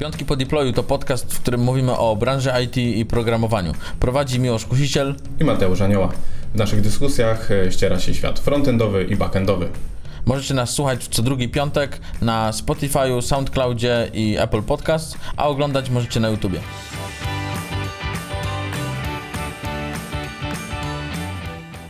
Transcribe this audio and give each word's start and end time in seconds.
Piątki 0.00 0.24
po 0.24 0.36
deployu 0.36 0.72
to 0.72 0.82
podcast, 0.82 1.34
w 1.34 1.40
którym 1.40 1.60
mówimy 1.60 1.96
o 1.96 2.16
branży 2.16 2.50
IT 2.64 2.76
i 2.76 3.06
programowaniu. 3.06 3.72
Prowadzi 4.00 4.40
Miłosz 4.40 4.64
Kusiciel 4.64 5.14
i 5.40 5.44
Mateusz 5.44 5.80
Anioła. 5.80 6.12
W 6.54 6.58
naszych 6.58 6.80
dyskusjach 6.80 7.50
e, 7.50 7.72
ściera 7.72 8.00
się 8.00 8.14
świat 8.14 8.38
frontendowy 8.38 9.04
i 9.04 9.16
backendowy. 9.16 9.68
Możecie 10.26 10.54
nas 10.54 10.70
słuchać 10.70 11.08
co 11.08 11.22
drugi 11.22 11.48
piątek 11.48 12.00
na 12.22 12.52
Spotify, 12.52 13.22
SoundCloudzie 13.22 14.10
i 14.14 14.36
Apple 14.38 14.62
Podcast, 14.62 15.18
a 15.36 15.48
oglądać 15.48 15.90
możecie 15.90 16.20
na 16.20 16.28
YouTubie. 16.28 16.60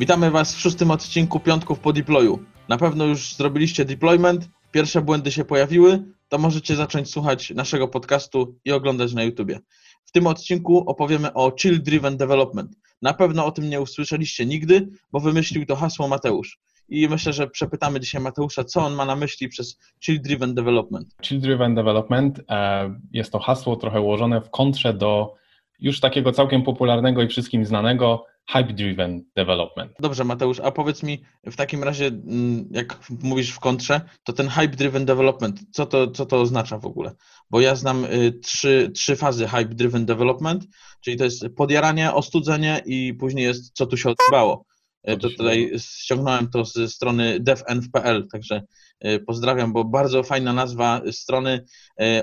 Witamy 0.00 0.30
Was 0.30 0.54
w 0.54 0.60
szóstym 0.60 0.90
odcinku 0.90 1.40
Piątków 1.40 1.78
po 1.78 1.92
deployu. 1.92 2.38
Na 2.68 2.78
pewno 2.78 3.04
już 3.04 3.34
zrobiliście 3.34 3.84
deployment, 3.84 4.48
pierwsze 4.72 5.00
błędy 5.00 5.32
się 5.32 5.44
pojawiły, 5.44 6.02
to 6.30 6.38
możecie 6.38 6.76
zacząć 6.76 7.10
słuchać 7.10 7.50
naszego 7.50 7.88
podcastu 7.88 8.58
i 8.64 8.72
oglądać 8.72 9.12
na 9.12 9.22
YouTubie. 9.22 9.60
W 10.04 10.12
tym 10.12 10.26
odcinku 10.26 10.78
opowiemy 10.90 11.32
o 11.32 11.52
Chill 11.60 11.82
Driven 11.82 12.16
Development. 12.16 12.76
Na 13.02 13.14
pewno 13.14 13.46
o 13.46 13.50
tym 13.50 13.70
nie 13.70 13.80
usłyszeliście 13.80 14.46
nigdy, 14.46 14.88
bo 15.12 15.20
wymyślił 15.20 15.66
to 15.66 15.76
hasło 15.76 16.08
Mateusz. 16.08 16.58
I 16.88 17.08
myślę, 17.08 17.32
że 17.32 17.48
przepytamy 17.48 18.00
dzisiaj 18.00 18.22
Mateusza, 18.22 18.64
co 18.64 18.86
on 18.86 18.94
ma 18.94 19.04
na 19.04 19.16
myśli 19.16 19.48
przez 19.48 19.78
Chill 20.04 20.22
Driven 20.22 20.54
Development. 20.54 21.14
Chill 21.22 21.40
Driven 21.40 21.74
Development 21.74 22.40
e, 22.48 22.94
jest 23.12 23.32
to 23.32 23.38
hasło 23.38 23.76
trochę 23.76 24.00
ułożone 24.00 24.40
w 24.40 24.50
kontrze 24.50 24.94
do 24.94 25.34
już 25.80 26.00
takiego 26.00 26.32
całkiem 26.32 26.62
popularnego 26.62 27.22
i 27.22 27.28
wszystkim 27.28 27.66
znanego 27.66 28.26
hype-driven 28.54 29.20
development. 29.36 29.92
Dobrze, 30.00 30.24
Mateusz, 30.24 30.60
a 30.60 30.70
powiedz 30.70 31.02
mi 31.02 31.22
w 31.46 31.56
takim 31.56 31.84
razie, 31.84 32.06
mm, 32.06 32.68
jak 32.70 33.00
mówisz 33.22 33.50
w 33.50 33.60
kontrze, 33.60 34.00
to 34.24 34.32
ten 34.32 34.48
hype-driven 34.48 35.04
development, 35.04 35.60
co 35.72 35.86
to, 35.86 36.10
co 36.10 36.26
to 36.26 36.40
oznacza 36.40 36.78
w 36.78 36.86
ogóle? 36.86 37.12
Bo 37.50 37.60
ja 37.60 37.74
znam 37.74 38.04
y, 38.04 38.32
trzy, 38.32 38.90
trzy 38.94 39.16
fazy 39.16 39.46
hype-driven 39.46 40.04
development, 40.04 40.66
czyli 41.00 41.16
to 41.16 41.24
jest 41.24 41.44
podjaranie, 41.56 42.12
ostudzenie 42.12 42.82
i 42.86 43.14
później 43.14 43.44
jest 43.44 43.72
co 43.74 43.86
tu 43.86 43.96
się 43.96 44.10
odbywało. 44.10 44.64
Y, 45.08 45.16
to 45.16 45.30
tutaj 45.30 45.70
ściągnąłem 45.78 46.50
to 46.50 46.64
ze 46.64 46.88
strony 46.88 47.40
devnf.pl, 47.40 48.28
także 48.32 48.62
y, 49.06 49.20
pozdrawiam, 49.26 49.72
bo 49.72 49.84
bardzo 49.84 50.22
fajna 50.22 50.52
nazwa 50.52 51.00
strony 51.10 51.64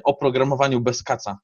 o 0.04 0.14
programowaniu 0.14 0.82
bez 0.82 1.04
kaca. 1.04 1.38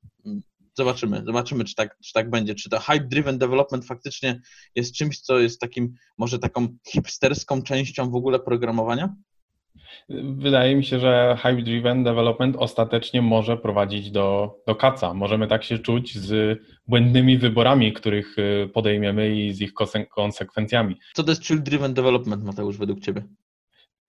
Zobaczymy, 0.77 1.23
zobaczymy, 1.25 1.63
czy 1.63 1.75
tak, 1.75 1.97
czy 2.05 2.13
tak 2.13 2.29
będzie. 2.29 2.55
Czy 2.55 2.69
to 2.69 2.77
hype-driven 2.77 3.37
development 3.37 3.85
faktycznie 3.85 4.41
jest 4.75 4.95
czymś, 4.95 5.19
co 5.19 5.39
jest 5.39 5.61
takim, 5.61 5.93
może 6.17 6.39
taką 6.39 6.67
hipsterską 6.87 7.61
częścią 7.61 8.11
w 8.11 8.15
ogóle 8.15 8.39
programowania? 8.39 9.15
Wydaje 10.37 10.75
mi 10.75 10.85
się, 10.85 10.99
że 10.99 11.37
hype-driven 11.41 12.03
development 12.03 12.55
ostatecznie 12.59 13.21
może 13.21 13.57
prowadzić 13.57 14.11
do, 14.11 14.55
do 14.67 14.75
kaca. 14.75 15.13
Możemy 15.13 15.47
tak 15.47 15.63
się 15.63 15.79
czuć 15.79 16.17
z 16.17 16.59
błędnymi 16.87 17.37
wyborami, 17.37 17.93
których 17.93 18.37
y, 18.39 18.69
podejmiemy 18.73 19.35
i 19.35 19.53
z 19.53 19.61
ich 19.61 19.73
konsekwencjami. 20.15 20.95
Co 21.13 21.23
to 21.23 21.31
jest 21.31 21.43
chill-driven 21.43 21.93
development, 21.93 22.43
Mateusz, 22.43 22.77
według 22.77 22.99
Ciebie? 22.99 23.23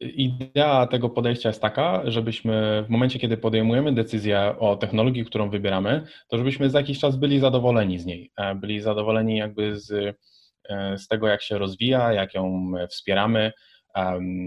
Idea 0.01 0.87
tego 0.87 1.09
podejścia 1.11 1.49
jest 1.49 1.63
taka, 1.63 2.03
żebyśmy 2.05 2.85
w 2.87 2.91
momencie, 2.91 3.19
kiedy 3.19 3.37
podejmujemy 3.37 3.95
decyzję 3.95 4.55
o 4.59 4.77
technologii, 4.77 5.25
którą 5.25 5.51
wybieramy, 5.51 6.07
to 6.29 6.39
żebyśmy 6.39 6.71
za 6.71 6.79
jakiś 6.79 6.99
czas 6.99 7.17
byli 7.17 7.41
zadowoleni 7.41 7.99
z 7.99 8.07
niej. 8.07 8.33
E, 8.37 8.55
byli 8.55 8.81
zadowoleni 8.81 9.37
jakby 9.37 9.81
z, 9.81 10.17
e, 10.69 10.99
z 10.99 11.09
tego, 11.09 11.29
jak 11.29 11.43
się 11.43 11.59
rozwija, 11.59 12.13
jak 12.13 12.35
ją 12.35 12.73
wspieramy. 12.89 13.53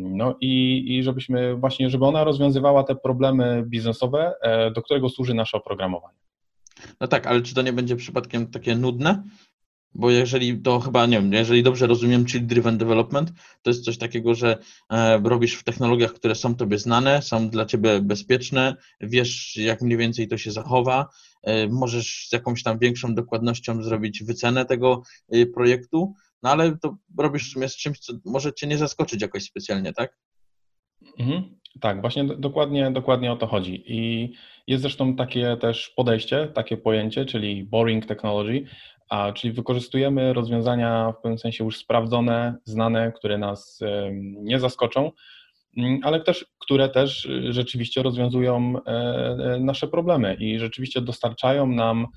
No 0.04 0.36
i, 0.42 0.86
i 0.88 1.04
żebyśmy 1.04 1.56
właśnie, 1.56 1.90
żeby 1.90 2.06
ona 2.06 2.24
rozwiązywała 2.24 2.84
te 2.84 2.96
problemy 2.96 3.64
biznesowe, 3.68 4.34
e, 4.42 4.72
do 4.72 4.82
którego 4.82 5.10
służy 5.10 5.34
nasze 5.34 5.58
oprogramowanie. 5.58 6.18
No 7.02 7.08
tak, 7.08 7.28
ale 7.28 7.42
czy 7.42 7.56
to 7.56 7.62
nie 7.62 7.74
będzie 7.74 7.96
przypadkiem 7.96 8.48
takie 8.48 8.76
nudne? 8.76 9.24
Bo 9.98 10.12
jeżeli 10.12 10.62
to 10.62 10.80
chyba, 10.80 11.06
nie 11.06 11.18
wiem, 11.18 11.34
jeżeli 11.34 11.64
dobrze 11.64 11.88
rozumiem 11.88 12.26
chill 12.26 12.48
driven 12.48 12.78
development, 12.78 13.32
to 13.62 13.70
jest 13.70 13.86
coś 13.86 13.98
takiego, 13.98 14.36
że 14.36 14.58
e, 14.90 15.20
robisz 15.24 15.56
w 15.56 15.64
technologiach, 15.64 16.14
które 16.14 16.36
są 16.36 16.56
tobie 16.56 16.78
znane, 16.78 17.22
są 17.22 17.50
dla 17.50 17.66
ciebie 17.66 18.02
bezpieczne, 18.02 18.76
wiesz 19.02 19.58
jak 19.58 19.82
mniej 19.82 19.98
więcej 19.98 20.28
to 20.28 20.38
się 20.38 20.52
zachowa, 20.52 21.08
e, 21.44 21.68
możesz 21.68 22.28
z 22.30 22.34
jakąś 22.34 22.64
tam 22.64 22.80
większą 22.80 23.16
dokładnością 23.16 23.84
zrobić 23.84 24.24
wycenę 24.24 24.66
tego 24.66 25.02
e, 25.30 25.46
projektu, 25.46 26.14
no 26.44 26.50
ale 26.50 26.78
to 26.78 26.98
robisz 27.18 27.50
w 27.50 27.54
sumie 27.54 27.70
z 27.70 27.76
czymś, 27.76 28.00
co 28.00 28.14
może 28.26 28.54
cię 28.54 28.68
nie 28.68 28.78
zaskoczyć 28.78 29.22
jakoś 29.22 29.44
specjalnie, 29.44 29.94
tak? 29.94 30.18
Mhm. 31.20 31.58
Tak, 31.82 32.02
właśnie 32.02 32.24
dokładnie, 32.24 32.92
dokładnie 32.92 33.32
o 33.32 33.38
to 33.38 33.48
chodzi. 33.48 33.84
I 33.86 34.34
jest 34.68 34.82
zresztą 34.82 35.16
takie 35.16 35.58
też 35.62 35.90
podejście, 35.90 36.48
takie 36.48 36.78
pojęcie, 36.78 37.26
czyli 37.26 37.64
boring 37.64 38.06
technology, 38.06 38.66
a, 39.10 39.32
czyli 39.32 39.54
wykorzystujemy 39.54 40.34
rozwiązania 40.34 41.12
w 41.12 41.22
pewnym 41.22 41.38
sensie 41.38 41.64
już 41.64 41.78
sprawdzone, 41.78 42.56
znane, 42.66 43.12
które 43.12 43.38
nas 43.38 43.80
nie 44.34 44.60
zaskoczą, 44.60 45.12
mm, 45.78 46.00
ale 46.04 46.22
też, 46.22 46.46
które 46.60 46.90
też 46.90 47.26
y, 47.26 47.54
rzeczywiście 47.54 48.04
rozwiązują 48.04 48.74
e, 48.78 48.92
e, 48.92 49.60
nasze 49.60 49.88
problemy 49.88 50.34
i 50.40 50.60
rzeczywiście 50.60 51.02
dostarczają 51.02 51.68
nam 51.68 52.08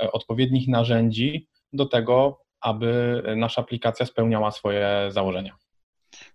e, 0.00 0.12
odpowiednich 0.12 0.68
narzędzi 0.68 1.46
do 1.72 1.86
tego, 1.86 2.40
aby 2.60 3.22
nasza 3.36 3.60
aplikacja 3.60 4.06
spełniała 4.06 4.50
swoje 4.50 5.08
założenia. 5.08 5.56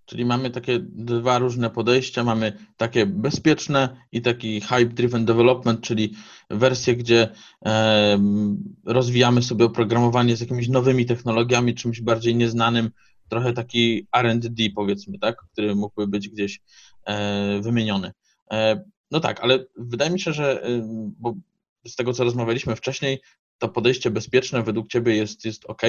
Czyli 0.06 0.26
mamy 0.26 0.50
takie 0.50 0.80
dwa 0.82 1.40
różne 1.40 1.70
podejścia. 1.70 2.24
Mamy 2.24 2.58
takie 2.78 3.06
bezpieczne 3.06 3.98
i 4.12 4.22
taki 4.22 4.62
hype-driven 4.62 5.26
development, 5.26 5.82
czyli 5.82 6.14
wersje, 6.50 6.96
gdzie 6.96 7.30
rozwijamy 8.86 9.42
sobie 9.42 9.66
oprogramowanie 9.66 10.36
z 10.36 10.42
jakimiś 10.42 10.70
nowymi 10.70 11.06
technologiami, 11.06 11.76
czymś 11.76 12.02
bardziej 12.02 12.36
nieznanym, 12.36 12.92
trochę 13.30 13.54
taki 13.54 14.08
RD, 14.18 14.64
powiedzmy, 14.76 15.20
tak, 15.20 15.36
który 15.52 15.76
mógłby 15.76 16.08
być 16.08 16.30
gdzieś 16.30 16.62
e, 17.06 17.60
wymieniony. 17.62 18.12
E, 18.52 18.84
no 19.12 19.20
tak, 19.20 19.40
ale 19.40 19.66
wydaje 19.78 20.12
mi 20.12 20.20
się, 20.20 20.34
że 20.34 20.64
bo 21.20 21.36
z 21.88 21.96
tego, 21.96 22.14
co 22.14 22.24
rozmawialiśmy 22.24 22.76
wcześniej, 22.76 23.22
to 23.58 23.70
podejście 23.70 24.12
bezpieczne 24.12 24.64
według 24.64 24.88
Ciebie 24.88 25.16
jest, 25.16 25.46
jest 25.46 25.66
ok, 25.66 25.82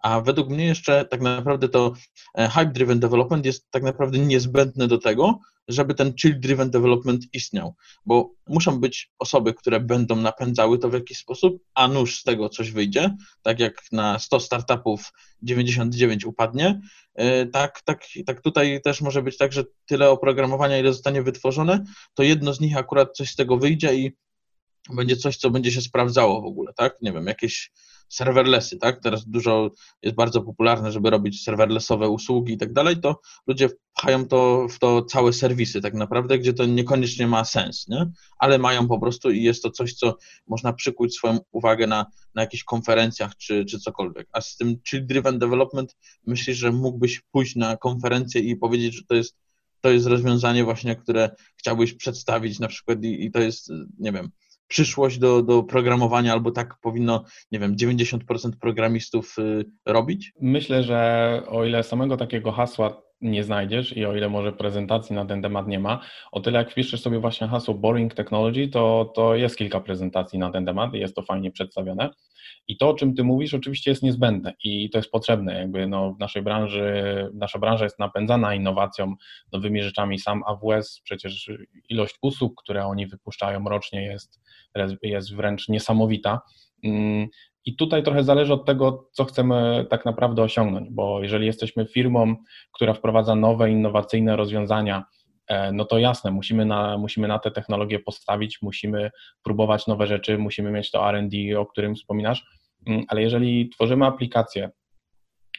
a 0.00 0.20
według 0.20 0.48
mnie 0.48 0.66
jeszcze 0.66 1.04
tak 1.04 1.20
naprawdę 1.20 1.68
to 1.68 1.92
e, 2.34 2.48
hype-driven 2.48 2.98
development 2.98 3.46
jest 3.46 3.70
tak 3.70 3.82
naprawdę 3.82 4.18
niezbędne 4.18 4.88
do 4.88 4.98
tego, 4.98 5.38
żeby 5.68 5.94
ten 5.94 6.12
chill-driven 6.12 6.70
development 6.70 7.24
istniał, 7.32 7.74
bo 8.06 8.34
muszą 8.48 8.80
być 8.80 9.12
osoby, 9.18 9.54
które 9.54 9.80
będą 9.80 10.16
napędzały 10.16 10.78
to 10.78 10.88
w 10.88 10.92
jakiś 10.92 11.18
sposób, 11.18 11.62
a 11.74 11.88
nuż 11.88 12.18
z 12.18 12.22
tego 12.22 12.48
coś 12.48 12.70
wyjdzie, 12.70 13.16
tak 13.42 13.60
jak 13.60 13.82
na 13.92 14.18
100 14.18 14.40
startupów 14.40 15.12
99 15.42 16.24
upadnie, 16.24 16.80
e, 17.14 17.46
tak, 17.46 17.82
tak, 17.84 18.04
tak 18.26 18.40
tutaj 18.40 18.80
też 18.84 19.00
może 19.00 19.22
być 19.22 19.36
tak, 19.36 19.52
że 19.52 19.64
tyle 19.86 20.10
oprogramowania, 20.10 20.78
ile 20.78 20.92
zostanie 20.92 21.22
wytworzone, 21.22 21.84
to 22.14 22.22
jedno 22.22 22.54
z 22.54 22.60
nich 22.60 22.76
akurat 22.76 23.16
coś 23.16 23.30
z 23.30 23.36
tego 23.36 23.56
wyjdzie 23.56 23.94
i 23.94 24.16
będzie 24.90 25.16
coś, 25.16 25.36
co 25.36 25.50
będzie 25.50 25.72
się 25.72 25.80
sprawdzało 25.80 26.42
w 26.42 26.44
ogóle, 26.44 26.72
tak? 26.76 26.96
Nie 27.02 27.12
wiem, 27.12 27.26
jakieś 27.26 27.72
serverlessy, 28.08 28.78
tak? 28.78 29.00
Teraz 29.02 29.24
dużo 29.26 29.70
jest 30.02 30.16
bardzo 30.16 30.42
popularne, 30.42 30.92
żeby 30.92 31.10
robić 31.10 31.44
serverlessowe 31.44 32.08
usługi 32.08 32.52
i 32.52 32.58
tak 32.58 32.72
dalej, 32.72 32.96
to 32.96 33.20
ludzie 33.46 33.68
pchają 33.94 34.28
to 34.28 34.66
w 34.70 34.78
to 34.78 35.02
całe 35.02 35.32
serwisy 35.32 35.80
tak 35.80 35.94
naprawdę, 35.94 36.38
gdzie 36.38 36.52
to 36.52 36.66
niekoniecznie 36.66 37.26
ma 37.26 37.44
sens, 37.44 37.88
nie? 37.88 38.10
Ale 38.38 38.58
mają 38.58 38.88
po 38.88 39.00
prostu 39.00 39.30
i 39.30 39.42
jest 39.42 39.62
to 39.62 39.70
coś, 39.70 39.94
co 39.94 40.16
można 40.46 40.72
przykuć 40.72 41.16
swoją 41.16 41.38
uwagę 41.52 41.86
na, 41.86 42.06
na 42.34 42.42
jakichś 42.42 42.64
konferencjach 42.64 43.36
czy, 43.36 43.64
czy 43.64 43.78
cokolwiek. 43.78 44.28
A 44.32 44.40
z 44.40 44.56
tym 44.56 44.76
chill 44.88 45.06
driven 45.06 45.38
development 45.38 45.96
myślisz, 46.26 46.58
że 46.58 46.72
mógłbyś 46.72 47.20
pójść 47.30 47.56
na 47.56 47.76
konferencję 47.76 48.40
i 48.40 48.56
powiedzieć, 48.56 48.94
że 48.94 49.02
to 49.08 49.14
jest 49.14 49.36
to 49.80 49.90
jest 49.90 50.06
rozwiązanie 50.06 50.64
właśnie, 50.64 50.96
które 50.96 51.30
chciałbyś 51.56 51.94
przedstawić 51.94 52.58
na 52.58 52.68
przykład 52.68 53.04
i, 53.04 53.24
i 53.24 53.30
to 53.30 53.40
jest, 53.40 53.68
nie 53.98 54.12
wiem, 54.12 54.30
przyszłość 54.72 55.18
do, 55.18 55.42
do 55.42 55.62
programowania, 55.62 56.32
albo 56.32 56.50
tak 56.50 56.76
powinno, 56.80 57.24
nie 57.52 57.58
wiem, 57.58 57.76
90% 57.76 58.18
programistów 58.60 59.38
y, 59.38 59.64
robić? 59.86 60.32
Myślę, 60.40 60.82
że 60.82 61.42
o 61.48 61.64
ile 61.64 61.82
samego 61.82 62.16
takiego 62.16 62.52
hasła 62.52 63.01
nie 63.22 63.44
znajdziesz 63.44 63.96
i 63.96 64.06
o 64.06 64.16
ile 64.16 64.28
może 64.28 64.52
prezentacji 64.52 65.14
na 65.14 65.26
ten 65.26 65.42
temat 65.42 65.68
nie 65.68 65.78
ma, 65.78 66.00
o 66.32 66.40
tyle 66.40 66.58
jak 66.58 66.70
wpiszesz 66.70 67.00
sobie 67.00 67.18
właśnie 67.18 67.48
hasło 67.48 67.74
Boring 67.74 68.14
Technology, 68.14 68.68
to, 68.68 69.12
to 69.14 69.34
jest 69.34 69.56
kilka 69.56 69.80
prezentacji 69.80 70.38
na 70.38 70.50
ten 70.50 70.66
temat 70.66 70.94
i 70.94 70.98
jest 70.98 71.16
to 71.16 71.22
fajnie 71.22 71.50
przedstawione. 71.50 72.10
I 72.68 72.76
to, 72.76 72.88
o 72.88 72.94
czym 72.94 73.14
ty 73.14 73.24
mówisz, 73.24 73.54
oczywiście 73.54 73.90
jest 73.90 74.02
niezbędne 74.02 74.54
i 74.64 74.90
to 74.90 74.98
jest 74.98 75.10
potrzebne. 75.10 75.58
Jakby 75.58 75.86
no 75.86 76.14
w 76.14 76.18
naszej 76.18 76.42
branży, 76.42 76.92
nasza 77.34 77.58
branża 77.58 77.84
jest 77.84 77.98
napędzana 77.98 78.54
innowacją, 78.54 79.14
nowymi 79.52 79.82
rzeczami. 79.82 80.18
Sam 80.18 80.42
AWS, 80.46 81.00
przecież 81.04 81.50
ilość 81.88 82.18
usług, 82.22 82.62
które 82.62 82.86
oni 82.86 83.06
wypuszczają 83.06 83.64
rocznie 83.64 84.02
jest, 84.02 84.40
jest 85.02 85.34
wręcz 85.34 85.68
niesamowita. 85.68 86.40
I 87.64 87.76
tutaj 87.76 88.02
trochę 88.02 88.24
zależy 88.24 88.52
od 88.52 88.64
tego, 88.64 89.08
co 89.12 89.24
chcemy 89.24 89.86
tak 89.90 90.04
naprawdę 90.04 90.42
osiągnąć, 90.42 90.90
bo 90.90 91.22
jeżeli 91.22 91.46
jesteśmy 91.46 91.86
firmą, 91.86 92.34
która 92.74 92.94
wprowadza 92.94 93.34
nowe, 93.34 93.70
innowacyjne 93.70 94.36
rozwiązania, 94.36 95.04
no 95.72 95.84
to 95.84 95.98
jasne, 95.98 96.30
musimy 96.30 96.64
na, 96.64 96.98
musimy 96.98 97.28
na 97.28 97.38
te 97.38 97.50
technologie 97.50 97.98
postawić, 97.98 98.62
musimy 98.62 99.10
próbować 99.44 99.86
nowe 99.86 100.06
rzeczy, 100.06 100.38
musimy 100.38 100.70
mieć 100.70 100.90
to 100.90 101.12
RD, 101.12 101.34
o 101.58 101.66
którym 101.66 101.94
wspominasz, 101.94 102.44
mm, 102.86 103.04
ale 103.08 103.22
jeżeli 103.22 103.68
tworzymy 103.68 104.06
aplikację, 104.06 104.70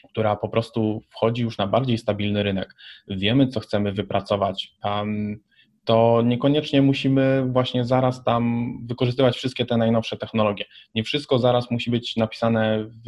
która 0.10 0.36
po 0.36 0.50
prostu 0.50 1.02
wchodzi 1.10 1.42
już 1.42 1.58
na 1.58 1.68
bardziej 1.68 1.98
stabilny 1.98 2.44
rynek, 2.44 2.76
wiemy, 3.08 3.48
co 3.48 3.60
chcemy 3.60 3.92
wypracować, 3.92 4.76
um, 4.84 5.44
to 5.86 6.22
niekoniecznie 6.26 6.82
musimy 6.82 7.46
właśnie 7.52 7.86
zaraz 7.86 8.24
tam 8.24 8.74
wykorzystywać 8.88 9.36
wszystkie 9.36 9.66
te 9.66 9.78
najnowsze 9.78 10.18
technologie. 10.18 10.66
Nie 10.96 11.04
wszystko 11.04 11.40
zaraz 11.40 11.72
musi 11.72 11.92
być 11.92 12.16
napisane 12.16 12.84
w, 12.84 13.04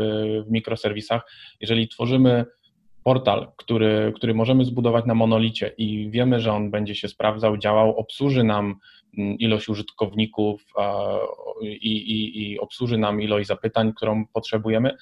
w 0.48 0.52
mikroserwisach. 0.52 1.32
Jeżeli 1.62 1.88
tworzymy 1.88 2.46
portal, 3.06 3.52
który, 3.56 4.14
który 4.16 4.34
możemy 4.34 4.66
zbudować 4.66 5.06
na 5.06 5.14
monolicie 5.14 5.72
i 5.78 6.10
wiemy, 6.10 6.40
że 6.40 6.54
on 6.54 6.72
będzie 6.72 6.96
się 6.96 7.08
sprawdzał, 7.08 7.58
działał, 7.58 7.98
obsłuży 7.98 8.44
nam 8.44 8.76
mm, 9.18 9.38
ilość 9.38 9.70
użytkowników 9.70 10.66
i, 11.62 11.98
i, 11.98 12.52
i 12.52 12.60
obsłuży 12.60 12.98
nam 12.98 13.22
ilość 13.22 13.48
zapytań, 13.48 13.94
którą 13.94 14.26
potrzebujemy, 14.26 14.98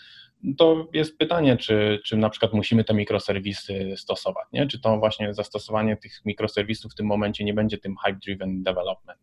to 0.57 0.87
jest 0.93 1.17
pytanie, 1.17 1.57
czy, 1.57 1.99
czy 2.05 2.17
na 2.17 2.29
przykład 2.29 2.53
musimy 2.53 2.83
te 2.83 2.93
mikroserwisy 2.93 3.93
stosować, 3.97 4.47
nie? 4.53 4.67
czy 4.67 4.79
to 4.79 4.97
właśnie 4.97 5.33
zastosowanie 5.33 5.97
tych 5.97 6.21
mikroserwisów 6.25 6.91
w 6.91 6.95
tym 6.95 7.05
momencie 7.05 7.43
nie 7.43 7.53
będzie 7.53 7.77
tym 7.77 7.95
hype-driven 8.05 8.63
development. 8.63 9.19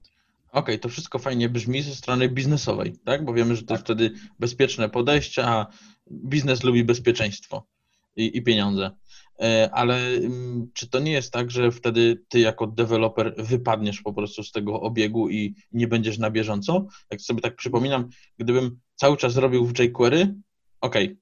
Okej, 0.49 0.61
okay, 0.61 0.79
to 0.79 0.89
wszystko 0.89 1.19
fajnie 1.19 1.49
brzmi 1.49 1.83
ze 1.83 1.95
strony 1.95 2.29
biznesowej, 2.29 2.93
tak? 3.05 3.25
Bo 3.25 3.33
wiemy, 3.33 3.57
że 3.57 3.63
to 3.63 3.75
tak. 3.75 3.81
wtedy 3.81 4.11
bezpieczne 4.39 4.89
podejście, 4.89 5.47
a 5.47 5.67
biznes 6.11 6.65
lubi 6.65 6.85
bezpieczeństwo 6.85 7.67
i, 8.21 8.37
i 8.37 8.43
pieniądze. 8.43 8.91
E, 9.41 9.71
ale 9.73 10.07
mm, 10.07 10.71
czy 10.75 10.89
to 10.89 10.99
nie 10.99 11.13
jest 11.13 11.33
tak, 11.33 11.51
że 11.51 11.71
wtedy 11.71 12.23
ty 12.29 12.41
jako 12.41 12.67
deweloper 12.67 13.35
wypadniesz 13.39 14.03
po 14.03 14.13
prostu 14.13 14.43
z 14.43 14.53
tego 14.53 14.81
obiegu 14.81 15.29
i 15.29 15.55
nie 15.73 15.89
będziesz 15.89 16.19
na 16.19 16.31
bieżąco? 16.31 16.87
Jak 17.11 17.21
sobie 17.21 17.41
tak 17.41 17.57
przypominam, 17.57 18.09
gdybym 18.39 18.79
cały 18.95 19.17
czas 19.17 19.37
robił 19.37 19.67
w 19.67 19.79
jQuery, 19.79 20.35
okej, 20.81 21.05
okay, 21.05 21.17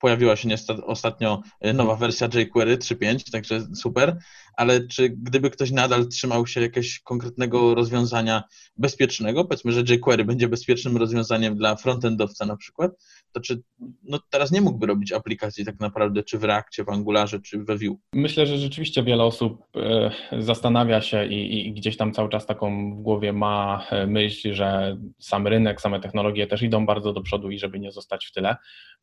pojawiła 0.00 0.36
się 0.36 0.48
niestety 0.48 0.84
ostatnio 0.84 1.42
e, 1.60 1.72
nowa 1.72 1.96
wersja 1.96 2.28
jQuery 2.34 2.78
3.5, 2.78 3.30
także 3.32 3.66
super, 3.74 4.18
ale 4.56 4.86
czy 4.86 5.08
gdyby 5.08 5.50
ktoś 5.50 5.70
nadal 5.70 6.08
trzymał 6.08 6.46
się 6.46 6.60
jakiegoś 6.60 7.00
konkretnego 7.00 7.74
rozwiązania 7.74 8.42
bezpiecznego, 8.76 9.44
powiedzmy, 9.44 9.72
że 9.72 9.80
jQuery 9.80 10.24
będzie 10.24 10.48
bezpiecznym 10.48 10.96
rozwiązaniem 10.96 11.56
dla 11.56 11.76
frontendowca 11.76 12.46
na 12.46 12.56
przykład, 12.56 12.92
to 13.32 13.40
czy 13.40 13.62
no 14.02 14.18
teraz 14.30 14.50
nie 14.50 14.60
mógłby 14.60 14.86
robić 14.86 15.12
aplikacji 15.12 15.64
tak 15.64 15.80
naprawdę, 15.80 16.22
czy 16.22 16.38
w 16.38 16.44
Reactie, 16.44 16.84
w 16.84 16.88
Angularze, 16.88 17.40
czy 17.40 17.64
we 17.64 17.76
Vue? 17.76 17.98
Myślę, 18.12 18.46
że 18.46 18.58
rzeczywiście 18.58 19.02
wiele 19.02 19.24
osób 19.24 19.62
e, 19.76 20.10
zastanawia 20.38 21.00
się 21.00 21.26
i, 21.26 21.68
i 21.68 21.72
gdzieś 21.72 21.96
tam 21.96 22.12
cały 22.12 22.28
czas 22.28 22.46
taką 22.46 22.94
w 22.96 23.02
głowie 23.02 23.32
ma 23.32 23.86
e, 23.90 24.06
myśl, 24.06 24.54
że 24.54 24.96
sam 25.18 25.46
rynek, 25.46 25.80
same 25.80 26.00
technologie 26.00 26.46
też 26.46 26.62
idą 26.62 26.86
bardzo 26.86 27.12
do 27.12 27.20
przodu 27.20 27.50
i 27.50 27.58
żeby 27.58 27.80
nie 27.80 27.92
zostać 27.92 28.26
w 28.26 28.32
tyle. 28.32 28.56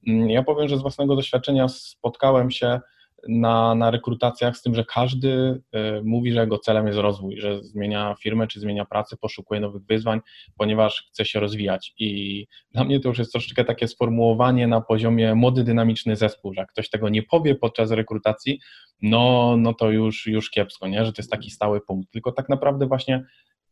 Mm, 0.08 0.30
ja 0.30 0.44
powiem, 0.44 0.68
że 0.68 0.78
z 0.78 0.82
własnego 0.82 1.16
doświadczenia 1.16 1.68
spotkałem 1.68 2.52
się 2.52 2.80
na, 3.28 3.76
na 3.76 3.92
rekrutacjach 3.92 4.58
z 4.58 4.62
tym, 4.62 4.76
że 4.76 4.86
każdy 4.86 5.30
y, 5.30 6.04
mówi, 6.04 6.32
że 6.32 6.40
jego 6.40 6.58
celem 6.58 6.88
jest 6.88 7.00
rozwój, 7.00 7.40
że 7.40 7.64
zmienia 7.64 8.16
firmę 8.20 8.48
czy 8.48 8.60
zmienia 8.60 8.86
pracę, 8.86 9.18
poszukuje 9.18 9.62
nowych 9.62 9.84
wyzwań, 9.86 10.20
ponieważ 10.58 11.08
chce 11.10 11.26
się 11.26 11.40
rozwijać. 11.40 11.94
I 12.00 12.48
dla 12.72 12.84
mnie 12.84 13.00
to 13.00 13.10
już 13.10 13.20
jest 13.20 13.32
troszeczkę 13.32 13.66
takie 13.66 13.88
sformułowanie 13.88 14.68
na 14.68 14.82
poziomie 14.82 15.36
młody, 15.36 15.64
dynamiczny 15.64 16.16
zespół, 16.16 16.54
że 16.54 16.62
jak 16.62 16.70
ktoś 16.70 16.90
tego 16.90 17.10
nie 17.10 17.24
powie 17.24 17.56
podczas 17.56 17.92
rekrutacji, 17.92 18.60
no, 19.02 19.56
no 19.58 19.74
to 19.74 19.92
już, 19.92 20.28
już 20.28 20.50
kiepsko, 20.50 20.88
nie? 20.88 21.06
że 21.06 21.14
to 21.14 21.22
jest 21.22 21.32
taki 21.32 21.52
stały 21.52 21.82
punkt. 21.82 22.12
Tylko 22.12 22.32
tak 22.32 22.50
naprawdę 22.50 22.88
właśnie 22.88 23.26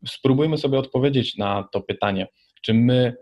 spróbujmy 0.07 0.57
sobie 0.57 0.79
odpowiedzieć 0.79 1.37
na 1.37 1.67
to 1.71 1.81
pytanie, 1.81 2.27
czy 2.61 2.73
my 2.73 3.15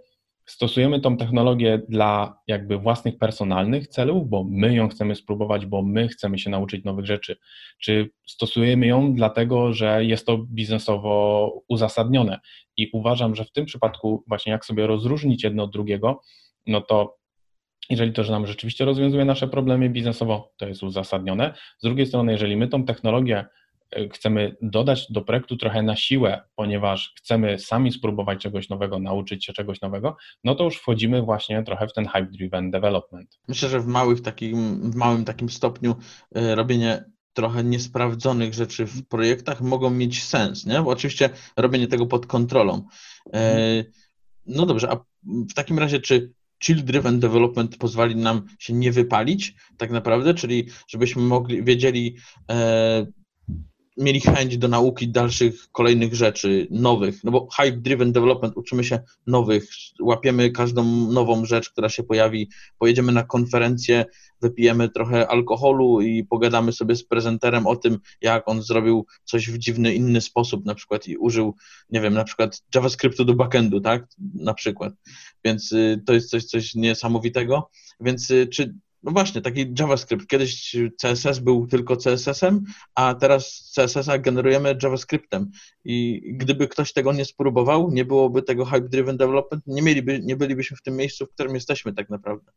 stosujemy 0.46 1.00
tą 1.00 1.18
technologię 1.18 1.82
dla 1.90 2.38
jakby 2.48 2.78
własnych 2.78 3.18
personalnych 3.18 3.88
celów, 3.88 4.30
bo 4.30 4.44
my 4.50 4.76
ją 4.76 4.90
chcemy 4.90 5.16
spróbować, 5.16 5.66
bo 5.66 5.82
my 5.82 6.08
chcemy 6.08 6.40
się 6.40 6.50
nauczyć 6.50 6.84
nowych 6.86 7.06
rzeczy, 7.06 7.38
czy 7.80 8.10
stosujemy 8.28 8.88
ją 8.88 9.14
dlatego, 9.14 9.74
że 9.74 10.06
jest 10.06 10.26
to 10.26 10.38
biznesowo 10.38 11.52
uzasadnione. 11.68 12.40
I 12.78 12.90
uważam, 12.94 13.36
że 13.36 13.46
w 13.46 13.52
tym 13.52 13.66
przypadku 13.66 14.24
właśnie 14.28 14.52
jak 14.52 14.66
sobie 14.66 14.88
rozróżnić 14.88 15.44
jedno 15.44 15.64
od 15.64 15.72
drugiego, 15.72 16.22
no 16.68 16.82
to 16.82 17.18
jeżeli 17.90 18.14
to, 18.14 18.24
że 18.24 18.32
nam 18.32 18.48
rzeczywiście 18.48 18.86
rozwiązuje 18.86 19.26
nasze 19.26 19.48
problemy 19.48 19.90
biznesowo, 19.90 20.52
to 20.58 20.68
jest 20.68 20.84
uzasadnione. 20.84 21.54
Z 21.80 21.84
drugiej 21.84 22.06
strony, 22.06 22.32
jeżeli 22.32 22.58
my 22.58 22.68
tą 22.68 22.86
technologię 22.86 23.46
chcemy 24.14 24.56
dodać 24.62 25.12
do 25.12 25.22
projektu 25.22 25.58
trochę 25.58 25.84
na 25.84 25.96
siłę, 25.96 26.42
ponieważ 26.56 27.14
chcemy 27.18 27.60
sami 27.60 27.92
spróbować 27.92 28.42
czegoś 28.42 28.70
nowego, 28.70 29.00
nauczyć 29.00 29.46
się 29.46 29.54
czegoś 29.54 29.82
nowego, 29.82 30.18
no 30.44 30.56
to 30.56 30.64
już 30.64 30.78
wchodzimy 30.78 31.22
właśnie 31.22 31.64
trochę 31.64 31.88
w 31.88 31.94
ten 31.94 32.06
hype-driven 32.06 32.72
development. 32.72 33.40
Myślę, 33.48 33.70
że 33.70 33.80
w, 33.80 33.88
małych 33.88 34.22
takim, 34.22 34.92
w 34.92 34.96
małym 34.96 35.26
takim 35.26 35.50
stopniu 35.50 35.96
e, 36.36 36.56
robienie 36.56 37.04
trochę 37.34 37.64
niesprawdzonych 37.64 38.54
rzeczy 38.54 38.86
w 38.86 39.08
projektach 39.08 39.62
mogą 39.62 39.90
mieć 39.90 40.24
sens, 40.24 40.66
nie? 40.66 40.82
Bo 40.82 40.90
oczywiście 40.90 41.30
robienie 41.58 41.88
tego 41.88 42.06
pod 42.06 42.26
kontrolą. 42.26 42.88
E, 43.34 43.52
mhm. 43.52 43.94
No 44.46 44.66
dobrze, 44.66 44.92
a 44.92 44.98
w 45.50 45.54
takim 45.54 45.80
razie 45.80 46.00
czy 46.00 46.34
chill-driven 46.64 47.20
development 47.20 47.78
pozwoli 47.78 48.16
nam 48.16 48.46
się 48.60 48.74
nie 48.74 48.92
wypalić 48.92 49.54
tak 49.78 49.92
naprawdę, 49.92 50.34
czyli 50.34 50.70
żebyśmy 50.88 51.22
mogli, 51.22 51.64
wiedzieli, 51.64 52.16
e, 52.52 53.06
mieli 53.98 54.22
chęć 54.22 54.58
do 54.58 54.68
nauki 54.68 55.08
dalszych, 55.10 55.72
kolejnych 55.72 56.16
rzeczy, 56.16 56.68
nowych, 56.72 57.24
no 57.24 57.32
bo 57.32 57.48
hype-driven 57.60 58.12
development, 58.12 58.58
uczymy 58.58 58.84
się 58.84 59.00
nowych, 59.28 59.70
łapiemy 60.02 60.52
każdą 60.52 60.84
nową 61.08 61.46
rzecz, 61.46 61.70
która 61.70 61.90
się 61.90 62.04
pojawi, 62.04 62.50
pojedziemy 62.78 63.12
na 63.12 63.24
konferencję, 63.24 64.06
wypijemy 64.42 64.90
trochę 64.90 65.28
alkoholu 65.28 66.02
i 66.02 66.24
pogadamy 66.24 66.72
sobie 66.72 66.96
z 66.96 67.04
prezenterem 67.04 67.68
o 67.68 67.76
tym, 67.76 68.00
jak 68.22 68.48
on 68.50 68.62
zrobił 68.62 69.06
coś 69.24 69.52
w 69.52 69.58
dziwny, 69.58 69.96
inny 69.96 70.22
sposób, 70.22 70.66
na 70.66 70.76
przykład 70.76 71.08
i 71.08 71.18
użył, 71.18 71.56
nie 71.90 72.02
wiem, 72.02 72.14
na 72.14 72.24
przykład 72.24 72.64
JavaScriptu 72.76 73.26
do 73.26 73.34
backendu, 73.34 73.82
tak, 73.82 74.08
na 74.34 74.54
przykład, 74.54 74.94
więc 75.46 75.72
y, 75.72 76.04
to 76.06 76.14
jest 76.14 76.30
coś, 76.30 76.46
coś 76.46 76.76
niesamowitego, 76.76 77.70
więc 78.00 78.32
y, 78.32 78.48
czy 78.48 78.76
no 79.04 79.12
właśnie, 79.12 79.42
taki 79.42 79.74
JavaScript. 79.80 80.28
Kiedyś 80.28 80.76
CSS 81.02 81.40
był 81.40 81.68
tylko 81.68 81.98
CSS-em, 81.98 82.64
a 82.96 83.16
teraz 83.16 83.72
CSS-a 83.76 84.18
generujemy 84.18 84.78
JavaScriptem. 84.84 85.52
I 85.86 86.22
gdyby 86.38 86.68
ktoś 86.68 86.94
tego 86.94 87.14
nie 87.14 87.26
spróbował, 87.26 87.92
nie 87.92 88.06
byłoby 88.06 88.44
tego 88.44 88.66
hype-driven 88.66 89.18
development, 89.18 89.64
nie, 89.68 89.82
mieliby, 89.82 90.20
nie 90.20 90.36
bylibyśmy 90.36 90.78
w 90.78 90.82
tym 90.82 90.96
miejscu, 90.96 91.26
w 91.26 91.30
którym 91.30 91.56
jesteśmy 91.56 91.94
tak 91.94 92.10
naprawdę. 92.10 92.52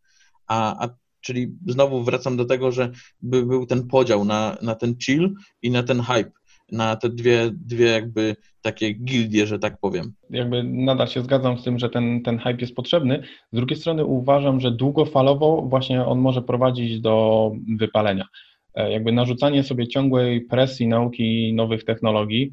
A, 0.47 0.85
a 0.87 0.88
czyli 1.21 1.56
znowu 1.66 2.04
wracam 2.04 2.37
do 2.37 2.44
tego, 2.44 2.73
że 2.73 2.90
by 3.23 3.47
był 3.47 3.66
ten 3.66 3.87
podział 3.87 4.25
na, 4.25 4.59
na 4.62 4.75
ten 4.75 4.97
chill 4.99 5.35
i 5.62 5.71
na 5.71 5.82
ten 5.82 6.00
hype 6.00 6.30
na 6.73 6.96
te 6.96 7.08
dwie, 7.08 7.50
dwie 7.52 7.87
jakby 7.87 8.37
takie 8.62 8.92
gildie, 8.92 9.46
że 9.46 9.58
tak 9.58 9.80
powiem. 9.80 10.12
Jakby 10.30 10.62
nadal 10.62 11.08
się 11.08 11.23
zgadzam 11.23 11.58
z 11.58 11.64
tym, 11.64 11.78
że 11.78 11.90
ten, 11.90 12.23
ten 12.23 12.38
hype 12.38 12.61
jest 12.61 12.75
potrzebny. 12.75 13.23
Z 13.52 13.56
drugiej 13.56 13.78
strony 13.78 14.04
uważam, 14.04 14.61
że 14.61 14.70
długofalowo 14.70 15.62
właśnie 15.62 16.04
on 16.04 16.18
może 16.18 16.42
prowadzić 16.42 17.00
do 17.00 17.52
wypalenia. 17.78 18.25
E, 18.75 18.92
jakby 18.92 19.12
narzucanie 19.12 19.62
sobie 19.62 19.88
ciągłej 19.88 20.40
presji 20.40 20.88
nauki 20.88 21.52
nowych 21.54 21.85
technologii 21.85 22.52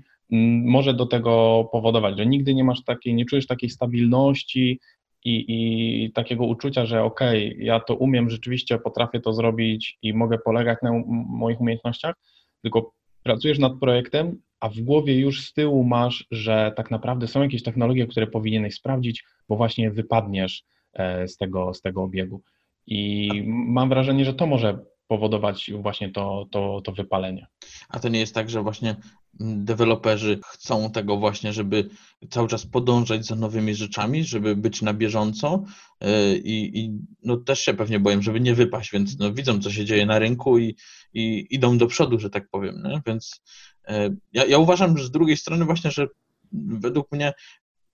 może 0.66 0.94
do 0.94 1.06
tego 1.06 1.64
powodować, 1.72 2.18
że 2.18 2.26
nigdy 2.26 2.54
nie 2.54 2.64
masz 2.64 2.84
takiej, 2.84 3.14
nie 3.14 3.26
czujesz 3.26 3.48
takiej 3.48 3.70
stabilności 3.70 4.80
i, 5.26 5.46
i 5.48 6.12
takiego 6.12 6.46
uczucia, 6.46 6.86
że 6.86 7.04
okej, 7.04 7.54
okay, 7.54 7.64
ja 7.64 7.80
to 7.80 7.96
umiem, 7.96 8.30
rzeczywiście 8.30 8.80
potrafię 8.80 9.20
to 9.20 9.34
zrobić 9.34 9.98
i 10.02 10.14
mogę 10.14 10.38
polegać 10.38 10.78
na 10.82 10.92
moich 11.28 11.62
umiejętnościach, 11.62 12.16
tylko 12.62 12.94
pracujesz 13.24 13.60
nad 13.60 13.80
projektem, 13.80 14.42
a 14.60 14.70
w 14.70 14.80
głowie 14.80 15.20
już 15.20 15.46
z 15.46 15.54
tyłu 15.54 15.84
masz, 15.84 16.28
że 16.32 16.74
tak 16.76 16.92
naprawdę 16.92 17.28
są 17.28 17.42
jakieś 17.42 17.64
technologie, 17.64 18.08
które 18.08 18.28
powinieneś 18.28 18.76
sprawdzić, 18.76 19.24
bo 19.50 19.56
właśnie 19.56 19.92
wypadniesz 19.92 20.64
e, 20.94 21.28
z 21.28 21.38
tego, 21.38 21.74
z 21.74 21.82
tego 21.82 22.04
obiegu. 22.04 22.42
I 22.88 23.30
mam 23.48 23.90
wrażenie, 23.90 24.26
że 24.26 24.34
to 24.34 24.46
może 24.46 24.80
powodować 25.08 25.72
właśnie 25.76 26.12
to, 26.12 26.48
to, 26.52 26.82
to 26.84 26.92
wypalenie. 26.92 27.48
A 27.90 28.00
to 28.00 28.10
nie 28.10 28.20
jest 28.20 28.36
tak, 28.36 28.50
że 28.50 28.62
właśnie 28.62 28.96
deweloperzy 29.40 30.40
chcą 30.46 30.92
tego 30.92 31.18
właśnie, 31.18 31.54
żeby 31.54 31.90
cały 32.30 32.48
czas 32.48 32.66
podążać 32.66 33.26
za 33.26 33.36
nowymi 33.36 33.76
rzeczami, 33.76 34.24
żeby 34.24 34.56
być 34.56 34.82
na 34.82 34.94
bieżąco 34.94 35.64
e, 36.02 36.36
i, 36.38 36.80
i 36.80 37.00
no 37.24 37.38
też 37.38 37.60
się 37.60 37.74
pewnie 37.74 38.00
boję, 38.00 38.22
żeby 38.22 38.40
nie 38.40 38.56
wypaść, 38.56 38.92
więc 38.92 39.20
no 39.20 39.34
widzą, 39.34 39.62
co 39.62 39.72
się 39.72 39.86
dzieje 39.86 40.06
na 40.06 40.20
rynku 40.20 40.58
i, 40.58 40.76
i 41.14 41.48
idą 41.50 41.78
do 41.78 41.88
przodu, 41.88 42.20
że 42.20 42.30
tak 42.30 42.50
powiem. 42.50 42.84
Nie? 42.84 43.02
Więc 43.08 43.42
e, 43.88 44.10
ja, 44.34 44.46
ja 44.46 44.58
uważam, 44.58 44.98
że 44.98 45.06
z 45.06 45.12
drugiej 45.12 45.38
strony 45.38 45.66
właśnie, 45.66 45.92
że 45.92 46.08
według 46.52 47.12
mnie 47.12 47.34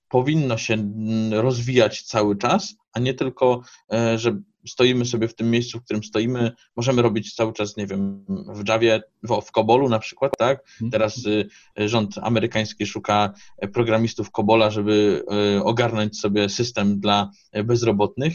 powinno 0.09 0.57
się 0.57 0.93
rozwijać 1.31 2.01
cały 2.01 2.37
czas, 2.37 2.75
a 2.93 2.99
nie 2.99 3.13
tylko, 3.13 3.61
e, 3.93 4.17
że 4.17 4.41
stoimy 4.67 5.05
sobie 5.05 5.27
w 5.27 5.35
tym 5.35 5.51
miejscu, 5.51 5.79
w 5.79 5.83
którym 5.83 6.03
stoimy, 6.03 6.51
możemy 6.75 7.01
robić 7.01 7.35
cały 7.35 7.53
czas, 7.53 7.77
nie 7.77 7.87
wiem, 7.87 8.25
w 8.29 8.67
Javie, 8.67 9.01
w, 9.23 9.41
w 9.41 9.51
Cobolu 9.51 9.89
na 9.89 9.99
przykład, 9.99 10.31
tak? 10.37 10.59
Mhm. 10.59 10.91
Teraz 10.91 11.25
y, 11.25 11.49
rząd 11.77 12.15
amerykański 12.21 12.85
szuka 12.85 13.33
programistów 13.73 14.31
Cobola, 14.31 14.71
żeby 14.71 15.23
y, 15.57 15.63
ogarnąć 15.63 16.19
sobie 16.19 16.49
system 16.49 16.99
dla 16.99 17.31
bezrobotnych. 17.63 18.33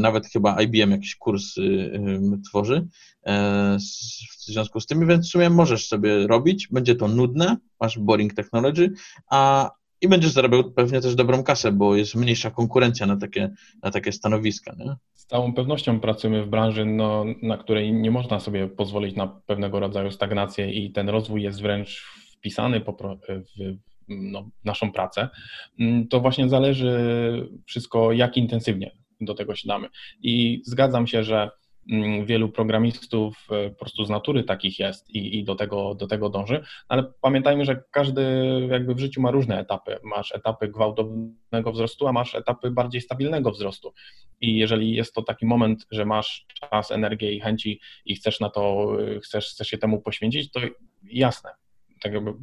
Nawet 0.00 0.26
chyba 0.26 0.62
IBM 0.62 0.90
jakiś 0.90 1.16
kurs 1.16 1.54
tworzy 2.48 2.88
w 4.30 4.44
związku 4.44 4.80
z 4.80 4.86
tym, 4.86 5.06
więc 5.06 5.28
w 5.28 5.30
sumie 5.30 5.50
możesz 5.50 5.88
sobie 5.88 6.26
robić, 6.26 6.68
będzie 6.70 6.94
to 6.94 7.08
nudne, 7.08 7.56
masz 7.80 7.98
boring 7.98 8.34
technology, 8.34 8.90
a 9.30 9.70
i 10.02 10.08
będziesz 10.08 10.32
zarabiał 10.32 10.72
pewnie 10.72 11.00
też 11.00 11.14
dobrą 11.14 11.42
kasę, 11.42 11.72
bo 11.72 11.96
jest 11.96 12.14
mniejsza 12.14 12.50
konkurencja 12.50 13.06
na 13.06 13.16
takie, 13.16 13.50
na 13.82 13.90
takie 13.90 14.12
stanowiska. 14.12 14.74
Nie? 14.78 14.96
Z 15.22 15.26
całą 15.26 15.54
pewnością 15.54 16.00
pracujemy 16.00 16.44
w 16.44 16.48
branży, 16.48 16.84
no, 16.84 17.24
na 17.42 17.58
której 17.58 17.92
nie 17.92 18.10
można 18.10 18.40
sobie 18.40 18.68
pozwolić 18.68 19.16
na 19.16 19.26
pewnego 19.46 19.80
rodzaju 19.80 20.10
stagnację 20.10 20.72
i 20.72 20.92
ten 20.92 21.08
rozwój 21.08 21.42
jest 21.42 21.62
wręcz 21.62 22.06
wpisany 22.36 22.80
w, 22.80 22.84
no, 24.08 24.50
naszą 24.64 24.92
pracę. 24.92 25.28
Mm, 25.80 26.08
to 26.08 26.20
właśnie 26.20 26.48
zależy 26.48 26.92
wszystko, 27.66 28.12
jak 28.12 28.36
intensywnie 28.36 28.90
do 29.20 29.34
tego 29.34 29.54
się 29.54 29.68
damy. 29.68 29.88
I 30.22 30.62
zgadzam 30.64 31.06
się, 31.06 31.24
że 31.24 31.50
wielu 32.24 32.48
programistów 32.48 33.46
e, 33.50 33.70
po 33.70 33.76
prostu 33.76 34.04
z 34.04 34.10
natury 34.10 34.44
takich 34.44 34.78
jest 34.78 35.10
i, 35.10 35.38
i, 35.38 35.44
do, 35.44 35.54
tego, 35.54 35.94
do 35.94 36.06
tego 36.06 36.28
dąży, 36.28 36.62
ale 36.88 37.12
pamiętajmy, 37.20 37.64
że 37.64 37.82
każdy 37.90 38.22
jakby 38.70 38.94
w 38.94 38.98
życiu 38.98 39.20
ma 39.20 39.30
różne 39.30 39.60
etapy. 39.60 39.96
Masz 40.02 40.32
etapy 40.32 40.68
gwałtownego 40.68 41.72
wzrostu, 41.72 42.06
a 42.06 42.12
masz 42.12 42.34
etapy 42.34 42.70
bardziej 42.70 43.00
stabilnego 43.00 43.50
wzrostu. 43.50 43.92
I 44.40 44.56
jeżeli 44.56 44.94
jest 44.94 45.14
to 45.14 45.22
taki 45.22 45.46
moment, 45.46 45.86
że 45.90 46.04
masz 46.04 46.46
czas, 46.60 46.90
energię 46.90 47.32
i 47.32 47.40
chęci 47.40 47.80
i 48.04 48.14
chcesz 48.14 48.40
na 48.40 48.50
to, 48.50 48.92
e, 49.16 49.20
chcesz, 49.20 49.50
chcesz 49.50 49.68
się 49.68 49.78
temu 49.78 50.00
poświęcić, 50.00 50.50
to 50.50 50.60
jasne. 51.02 51.50
Tak 52.00 52.12
jakby 52.12 52.34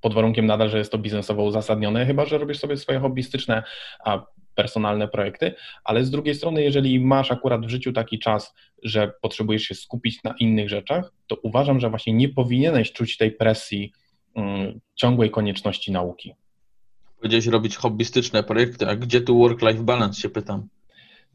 pod 0.00 0.14
warunkiem 0.14 0.46
nadal, 0.46 0.70
że 0.70 0.78
jest 0.78 0.92
to 0.92 0.98
biznesowo 0.98 1.42
uzasadnione, 1.42 2.06
chyba 2.06 2.24
że 2.24 2.38
robisz 2.38 2.58
sobie 2.58 2.76
swoje 2.76 2.98
hobbystyczne 2.98 3.62
a 4.04 4.26
personalne 4.58 5.08
projekty, 5.08 5.54
ale 5.84 6.04
z 6.04 6.10
drugiej 6.10 6.34
strony, 6.34 6.62
jeżeli 6.62 7.00
masz 7.00 7.32
akurat 7.32 7.66
w 7.66 7.70
życiu 7.70 7.92
taki 7.92 8.18
czas, 8.18 8.54
że 8.82 9.12
potrzebujesz 9.22 9.62
się 9.62 9.74
skupić 9.74 10.24
na 10.24 10.34
innych 10.40 10.68
rzeczach, 10.68 11.12
to 11.26 11.36
uważam, 11.42 11.80
że 11.80 11.90
właśnie 11.90 12.12
nie 12.12 12.28
powinieneś 12.28 12.92
czuć 12.92 13.16
tej 13.16 13.30
presji 13.30 13.92
um, 14.34 14.80
ciągłej 14.94 15.30
konieczności 15.30 15.92
nauki. 15.92 16.34
Powiedziałeś 17.16 17.46
robić 17.46 17.76
hobbystyczne 17.76 18.42
projekty, 18.42 18.88
a 18.88 18.96
gdzie 18.96 19.20
tu 19.20 19.38
work-life 19.38 19.82
balance 19.82 20.20
się 20.20 20.28
pytam? 20.28 20.68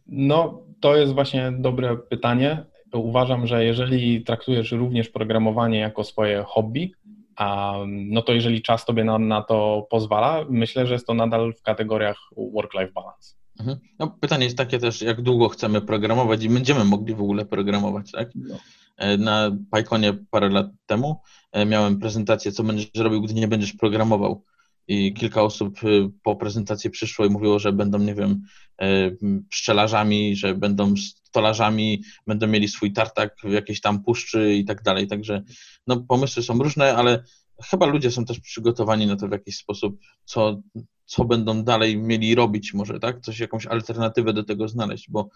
No, 0.07 0.63
to 0.79 0.97
jest 0.97 1.13
właśnie 1.13 1.51
dobre 1.59 1.97
pytanie. 1.97 2.65
Uważam, 2.93 3.47
że 3.47 3.65
jeżeli 3.65 4.23
traktujesz 4.23 4.71
również 4.71 5.09
programowanie 5.09 5.79
jako 5.79 6.03
swoje 6.03 6.43
hobby, 6.47 6.93
no 7.87 8.21
to 8.21 8.33
jeżeli 8.33 8.61
czas 8.61 8.85
tobie 8.85 9.03
na, 9.03 9.19
na 9.19 9.41
to 9.41 9.87
pozwala, 9.89 10.45
myślę, 10.49 10.87
że 10.87 10.93
jest 10.93 11.07
to 11.07 11.13
nadal 11.13 11.53
w 11.53 11.61
kategoriach 11.61 12.17
work-life 12.53 12.91
balance. 12.91 13.35
Mhm. 13.59 13.79
No, 13.99 14.07
pytanie 14.19 14.43
jest 14.43 14.57
takie 14.57 14.79
też, 14.79 15.01
jak 15.01 15.21
długo 15.21 15.49
chcemy 15.49 15.81
programować 15.81 16.43
i 16.43 16.49
będziemy 16.49 16.85
mogli 16.85 17.15
w 17.15 17.21
ogóle 17.21 17.45
programować, 17.45 18.11
tak? 18.11 18.29
No. 18.35 18.55
E, 18.97 19.17
na 19.17 19.51
PyConie 19.71 20.13
parę 20.13 20.49
lat 20.49 20.67
temu 20.85 21.21
e, 21.51 21.65
miałem 21.65 21.99
prezentację, 21.99 22.51
co 22.51 22.63
będziesz 22.63 22.91
robił, 22.97 23.21
gdy 23.21 23.33
nie 23.33 23.47
będziesz 23.47 23.73
programował. 23.73 24.43
I 24.87 25.13
kilka 25.13 25.41
osób 25.41 25.79
e, 25.83 26.09
po 26.23 26.35
prezentacji 26.35 26.89
przyszło 26.89 27.25
i 27.25 27.29
mówiło, 27.29 27.59
że 27.59 27.73
będą, 27.73 27.99
nie 27.99 28.15
wiem, 28.15 28.41
pszczelarzami, 29.49 30.35
że 30.35 30.55
będą 30.55 30.93
stolarzami, 30.97 32.03
będą 32.27 32.47
mieli 32.47 32.67
swój 32.67 32.93
tartak 32.93 33.35
w 33.43 33.51
jakiejś 33.51 33.81
tam 33.81 34.03
puszczy 34.03 34.53
i 34.53 34.65
tak 34.65 34.83
dalej. 34.83 35.07
Także 35.07 35.43
no, 35.87 36.01
pomysły 36.01 36.43
są 36.43 36.57
różne, 36.57 36.95
ale 36.95 37.23
chyba 37.63 37.85
ludzie 37.85 38.11
są 38.11 38.25
też 38.25 38.39
przygotowani 38.39 39.07
na 39.07 39.15
to 39.15 39.27
w 39.27 39.31
jakiś 39.31 39.57
sposób, 39.57 39.99
co, 40.25 40.61
co 41.05 41.25
będą 41.25 41.63
dalej 41.63 41.97
mieli 41.97 42.35
robić 42.35 42.73
może, 42.73 42.99
tak? 42.99 43.21
Coś, 43.21 43.39
jakąś 43.39 43.65
alternatywę 43.65 44.33
do 44.33 44.43
tego 44.43 44.67
znaleźć, 44.67 45.09
bo 45.09 45.29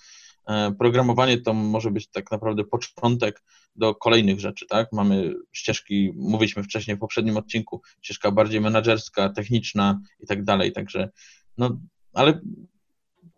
programowanie 0.79 1.37
to 1.37 1.53
może 1.53 1.91
być 1.91 2.07
tak 2.07 2.31
naprawdę 2.31 2.63
początek 2.63 3.43
do 3.75 3.95
kolejnych 3.95 4.39
rzeczy, 4.39 4.65
tak? 4.67 4.93
Mamy 4.93 5.33
ścieżki, 5.51 6.11
mówiliśmy 6.15 6.63
wcześniej 6.63 6.97
w 6.97 6.99
poprzednim 6.99 7.37
odcinku, 7.37 7.81
ścieżka 8.01 8.31
bardziej 8.31 8.61
menedżerska, 8.61 9.29
techniczna 9.29 9.99
i 10.19 10.27
tak 10.27 10.43
dalej, 10.43 10.71
także 10.71 11.09
no, 11.57 11.79
ale 12.13 12.41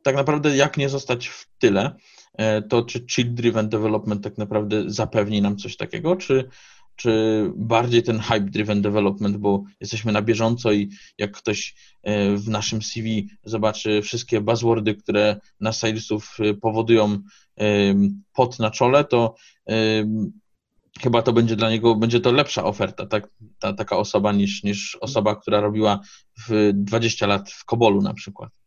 tak 0.04 0.16
naprawdę 0.16 0.56
jak 0.56 0.78
nie 0.78 0.89
zostać 0.89 1.28
w 1.28 1.48
tyle, 1.60 1.96
e, 2.34 2.62
to 2.62 2.84
czy 2.84 3.00
chill-driven 3.00 3.68
development 3.68 4.24
tak 4.24 4.38
naprawdę 4.38 4.84
zapewni 4.88 5.42
nam 5.42 5.58
coś 5.58 5.78
takiego, 5.78 6.16
czy, 6.16 6.50
czy 7.00 7.44
bardziej 7.56 8.03
ten 8.03 8.20
hype-driven 8.20 8.82
development, 8.82 9.38
bo 9.38 9.63
jesteśmy 9.79 10.12
na 10.12 10.22
bieżąco 10.22 10.72
i 10.72 10.89
jak 11.18 11.32
ktoś 11.32 11.75
e, 12.03 12.36
w 12.38 12.50
naszym 12.50 12.82
CV 12.82 13.29
zobaczy 13.44 14.01
wszystkie 14.01 14.41
buzzwordy, 14.41 14.96
które 14.96 15.39
na 15.60 15.74
salesów 15.74 16.38
e, 16.39 16.53
powodują 16.53 17.20
pot 18.34 18.60
na 18.60 18.72
czole, 18.72 19.03
to 19.03 19.36
chyba 21.01 21.22
to 21.22 21.34
będzie 21.34 21.56
dla 21.56 21.70
niego, 21.70 21.96
będzie 21.96 22.20
to 22.20 22.32
lepsza 22.32 22.63
oferta, 22.63 23.06
tak? 23.06 23.29
Ta, 23.60 23.74
taka 23.74 23.98
osoba 23.98 24.32
niż, 24.32 24.63
niż 24.63 24.98
osoba, 25.01 25.36
która 25.36 25.62
robiła 25.62 26.00
w 26.48 26.72
20 26.74 27.27
lat 27.27 27.51
w 27.51 27.65
Kobolu 27.65 28.01
na 28.01 28.13
przykład. 28.13 28.59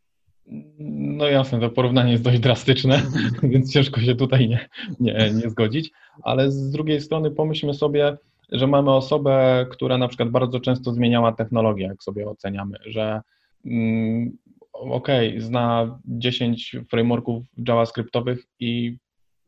No 0.78 1.26
jasne, 1.26 1.61
to 1.61 1.71
porównanie 1.71 2.12
jest 2.12 2.25
dość 2.25 2.38
drastyczne, 2.38 3.02
więc 3.42 3.73
ciężko 3.73 4.00
się 4.00 4.14
tutaj 4.14 4.49
nie, 4.49 4.68
nie, 5.00 5.30
nie 5.35 5.50
zgodzić, 5.50 5.90
ale 6.23 6.50
z 6.50 6.71
drugiej 6.71 7.00
strony 7.00 7.30
pomyślmy 7.30 7.75
sobie, 7.75 8.16
że 8.52 8.66
mamy 8.66 8.90
osobę, 8.90 9.66
która 9.71 9.99
na 9.99 10.09
przykład 10.09 10.30
bardzo 10.30 10.61
często 10.61 10.92
zmieniała 10.92 11.32
technologię, 11.32 11.85
jak 11.85 12.02
sobie 12.02 12.28
oceniamy, 12.28 12.76
że 12.87 13.21
mm, 13.66 14.37
okej, 14.73 15.28
okay, 15.28 15.40
zna 15.40 15.99
10 16.04 16.76
frameworków 16.90 17.44
JavaScriptowych 17.68 18.44
i 18.61 18.99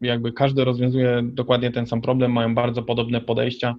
jakby 0.00 0.32
każdy 0.32 0.64
rozwiązuje 0.64 1.22
dokładnie 1.22 1.70
ten 1.70 1.86
sam 1.86 2.00
problem, 2.00 2.32
mają 2.32 2.54
bardzo 2.54 2.82
podobne 2.82 3.20
podejścia, 3.20 3.74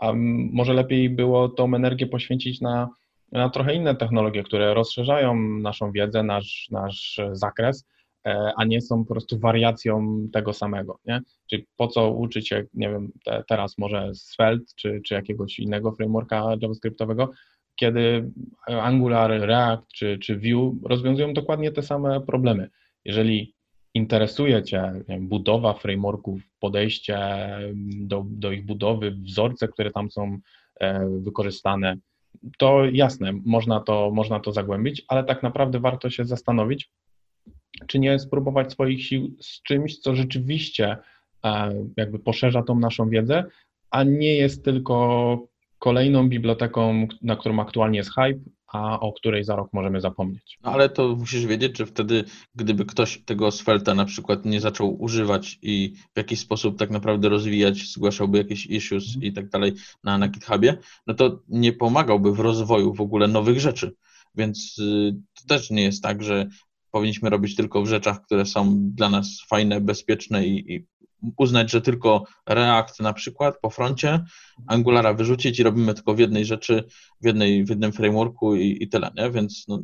a 0.00 0.12
może 0.52 0.74
lepiej 0.74 1.10
było 1.10 1.48
tą 1.48 1.74
energię 1.74 2.06
poświęcić 2.06 2.60
na 2.60 2.88
na 3.32 3.50
trochę 3.50 3.74
inne 3.74 3.94
technologie, 3.94 4.42
które 4.42 4.74
rozszerzają 4.74 5.34
naszą 5.44 5.92
wiedzę, 5.92 6.22
nasz, 6.22 6.68
nasz 6.70 7.20
zakres, 7.32 7.86
e, 8.26 8.52
a 8.56 8.64
nie 8.64 8.80
są 8.80 9.04
po 9.04 9.14
prostu 9.14 9.38
wariacją 9.38 10.18
tego 10.32 10.52
samego, 10.52 10.98
nie? 11.06 11.20
Czyli 11.50 11.66
po 11.76 11.88
co 11.88 12.10
uczyć 12.10 12.48
się, 12.48 12.64
nie 12.74 12.88
wiem, 12.88 13.12
te, 13.24 13.44
teraz 13.48 13.78
może 13.78 14.14
Svelte 14.14 14.72
czy, 14.76 15.00
czy 15.06 15.14
jakiegoś 15.14 15.58
innego 15.58 15.92
frameworka 15.92 16.44
javascriptowego, 16.60 17.30
kiedy 17.76 18.30
Angular, 18.66 19.30
React 19.30 19.92
czy, 19.94 20.18
czy 20.18 20.36
Vue 20.36 20.76
rozwiązują 20.82 21.32
dokładnie 21.32 21.72
te 21.72 21.82
same 21.82 22.20
problemy. 22.20 22.70
Jeżeli 23.04 23.54
interesuje 23.94 24.62
Cię 24.62 24.92
wiem, 25.08 25.28
budowa 25.28 25.72
frameworków, 25.72 26.40
podejście 26.60 27.18
do, 28.00 28.24
do 28.26 28.52
ich 28.52 28.66
budowy, 28.66 29.10
wzorce, 29.10 29.68
które 29.68 29.90
tam 29.90 30.10
są 30.10 30.38
e, 30.80 31.08
wykorzystane, 31.08 31.96
to 32.58 32.84
jasne, 32.84 33.32
można 33.44 33.80
to, 33.80 34.10
można 34.10 34.40
to 34.40 34.52
zagłębić, 34.52 35.04
ale 35.08 35.24
tak 35.24 35.42
naprawdę 35.42 35.80
warto 35.80 36.10
się 36.10 36.24
zastanowić, 36.24 36.90
czy 37.86 37.98
nie 37.98 38.18
spróbować 38.18 38.72
swoich 38.72 39.04
sił 39.04 39.36
z 39.40 39.62
czymś, 39.62 39.98
co 39.98 40.14
rzeczywiście 40.16 40.96
e, 41.44 41.72
jakby 41.96 42.18
poszerza 42.18 42.62
tą 42.62 42.78
naszą 42.78 43.08
wiedzę, 43.08 43.44
a 43.90 44.02
nie 44.02 44.36
jest 44.36 44.64
tylko 44.64 45.38
kolejną 45.78 46.28
biblioteką, 46.28 47.08
na 47.22 47.36
którą 47.36 47.60
aktualnie 47.60 47.98
jest 47.98 48.10
hype, 48.14 48.40
a 48.74 49.00
o 49.00 49.12
której 49.12 49.44
za 49.44 49.56
rok 49.56 49.72
możemy 49.72 50.00
zapomnieć. 50.00 50.58
No 50.62 50.70
ale 50.70 50.88
to 50.88 51.16
musisz 51.16 51.46
wiedzieć, 51.46 51.78
że 51.78 51.86
wtedy, 51.86 52.24
gdyby 52.54 52.84
ktoś 52.84 53.22
tego 53.24 53.50
Svelta 53.50 53.94
na 53.94 54.04
przykład 54.04 54.44
nie 54.44 54.60
zaczął 54.60 55.02
używać 55.02 55.58
i 55.62 55.94
w 56.14 56.18
jakiś 56.18 56.40
sposób 56.40 56.78
tak 56.78 56.90
naprawdę 56.90 57.28
rozwijać, 57.28 57.92
zgłaszałby 57.92 58.38
jakieś 58.38 58.66
issues 58.66 59.06
mhm. 59.06 59.24
i 59.24 59.32
tak 59.32 59.48
dalej 59.48 59.72
na, 60.04 60.18
na 60.18 60.28
GitHubie, 60.28 60.76
no 61.06 61.14
to 61.14 61.40
nie 61.48 61.72
pomagałby 61.72 62.32
w 62.32 62.40
rozwoju 62.40 62.94
w 62.94 63.00
ogóle 63.00 63.28
nowych 63.28 63.60
rzeczy. 63.60 63.94
Więc 64.34 64.78
y, 64.78 65.14
to 65.34 65.48
też 65.48 65.70
nie 65.70 65.82
jest 65.82 66.02
tak, 66.02 66.22
że 66.22 66.46
powinniśmy 66.90 67.30
robić 67.30 67.56
tylko 67.56 67.82
w 67.82 67.86
rzeczach, 67.86 68.22
które 68.22 68.46
są 68.46 68.90
dla 68.90 69.10
nas 69.10 69.44
fajne, 69.48 69.80
bezpieczne 69.80 70.46
i, 70.46 70.74
i 70.74 70.86
uznać, 71.36 71.70
że 71.70 71.80
tylko 71.80 72.24
React 72.48 73.00
na 73.00 73.12
przykład 73.12 73.58
po 73.60 73.70
froncie, 73.70 74.24
Angulara 74.66 75.14
wyrzucić 75.14 75.60
i 75.60 75.62
robimy 75.62 75.94
tylko 75.94 76.14
w 76.14 76.18
jednej 76.18 76.44
rzeczy, 76.44 76.84
w, 77.20 77.26
jednej, 77.26 77.64
w 77.64 77.68
jednym 77.70 77.92
frameworku 77.92 78.56
i, 78.56 78.78
i 78.80 78.88
tyle, 78.88 79.10
nie? 79.16 79.30
Więc 79.30 79.64
no... 79.68 79.82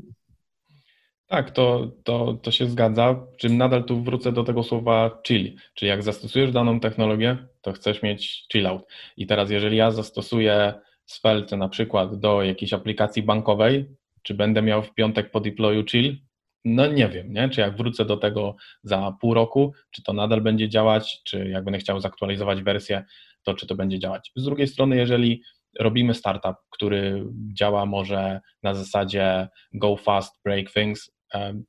Tak, 1.27 1.51
to, 1.51 1.93
to, 2.05 2.39
to 2.43 2.51
się 2.51 2.67
zgadza, 2.67 3.27
czym 3.39 3.57
nadal 3.57 3.85
tu 3.85 4.03
wrócę 4.03 4.33
do 4.33 4.45
tego 4.45 4.63
słowa 4.63 5.21
chill, 5.27 5.57
czyli 5.75 5.89
jak 5.89 6.03
zastosujesz 6.03 6.53
daną 6.53 6.81
technologię, 6.81 7.47
to 7.61 7.73
chcesz 7.73 8.03
mieć 8.03 8.47
chill 8.53 8.67
out. 8.67 8.83
I 9.17 9.27
teraz 9.27 9.51
jeżeli 9.51 9.77
ja 9.77 9.91
zastosuję 9.91 10.75
Svelte 11.07 11.57
na 11.57 11.69
przykład 11.69 12.21
do 12.21 12.43
jakiejś 12.43 12.73
aplikacji 12.73 13.23
bankowej, 13.23 13.91
czy 14.23 14.35
będę 14.35 14.63
miał 14.63 14.83
w 14.83 14.95
piątek 14.95 15.31
po 15.31 15.41
deployu 15.41 15.85
chill? 15.85 16.30
No 16.65 16.87
nie 16.87 17.09
wiem, 17.09 17.33
nie? 17.33 17.49
czy 17.49 17.61
jak 17.61 17.77
wrócę 17.77 18.05
do 18.05 18.17
tego 18.17 18.57
za 18.83 19.13
pół 19.21 19.35
roku, 19.35 19.73
czy 19.91 20.03
to 20.03 20.13
nadal 20.13 20.41
będzie 20.41 20.69
działać, 20.69 21.21
czy 21.25 21.49
jak 21.49 21.65
będę 21.65 21.79
chciał 21.79 22.01
zaktualizować 22.01 22.63
wersję, 22.63 23.05
to 23.43 23.55
czy 23.55 23.67
to 23.67 23.75
będzie 23.75 23.99
działać. 23.99 24.33
Z 24.37 24.45
drugiej 24.45 24.67
strony, 24.67 24.97
jeżeli 24.97 25.43
robimy 25.79 26.15
startup, 26.15 26.57
który 26.71 27.25
działa 27.55 27.87
może 27.87 28.41
na 28.63 28.75
zasadzie 28.75 29.49
go 29.73 29.97
fast, 29.97 30.41
break 30.45 30.73
things, 30.73 31.11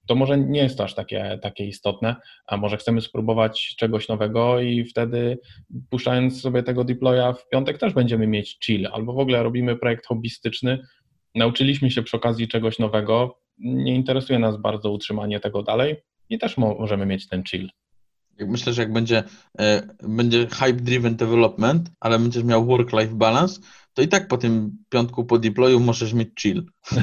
to 0.07 0.15
może 0.15 0.37
nie 0.37 0.59
jest 0.59 0.77
to 0.77 0.83
aż 0.83 0.95
takie, 0.95 1.39
takie 1.41 1.65
istotne, 1.65 2.15
a 2.47 2.57
może 2.57 2.77
chcemy 2.77 3.01
spróbować 3.01 3.75
czegoś 3.79 4.07
nowego 4.07 4.59
i 4.59 4.85
wtedy 4.85 5.39
puszczając 5.89 6.41
sobie 6.41 6.63
tego 6.63 6.83
deploya 6.83 7.33
w 7.33 7.49
piątek 7.49 7.77
też 7.77 7.93
będziemy 7.93 8.27
mieć 8.27 8.57
chill, 8.65 8.87
albo 8.91 9.13
w 9.13 9.19
ogóle 9.19 9.43
robimy 9.43 9.75
projekt 9.75 10.05
hobbystyczny, 10.05 10.79
nauczyliśmy 11.35 11.91
się 11.91 12.03
przy 12.03 12.17
okazji 12.17 12.47
czegoś 12.47 12.79
nowego, 12.79 13.40
nie 13.61 13.95
interesuje 13.95 14.39
nas 14.39 14.57
bardzo 14.57 14.91
utrzymanie 14.91 15.39
tego 15.39 15.63
dalej 15.63 15.95
i 16.29 16.39
też 16.39 16.57
możemy 16.57 17.05
mieć 17.05 17.27
ten 17.27 17.43
chill. 17.43 17.69
Myślę, 18.39 18.73
że 18.73 18.81
jak 18.81 18.93
będzie, 18.93 19.23
e, 19.59 19.87
będzie 20.03 20.45
hype-driven 20.45 21.15
development, 21.15 21.91
ale 21.99 22.19
będziesz 22.19 22.43
miał 22.43 22.65
work-life 22.65 23.15
balance, 23.15 23.61
to 23.93 24.01
i 24.01 24.07
tak 24.07 24.27
po 24.27 24.37
tym 24.37 24.77
piątku 24.89 25.25
po 25.25 25.39
deployu 25.39 25.79
możesz 25.79 26.13
mieć 26.13 26.29
chill. 26.39 26.65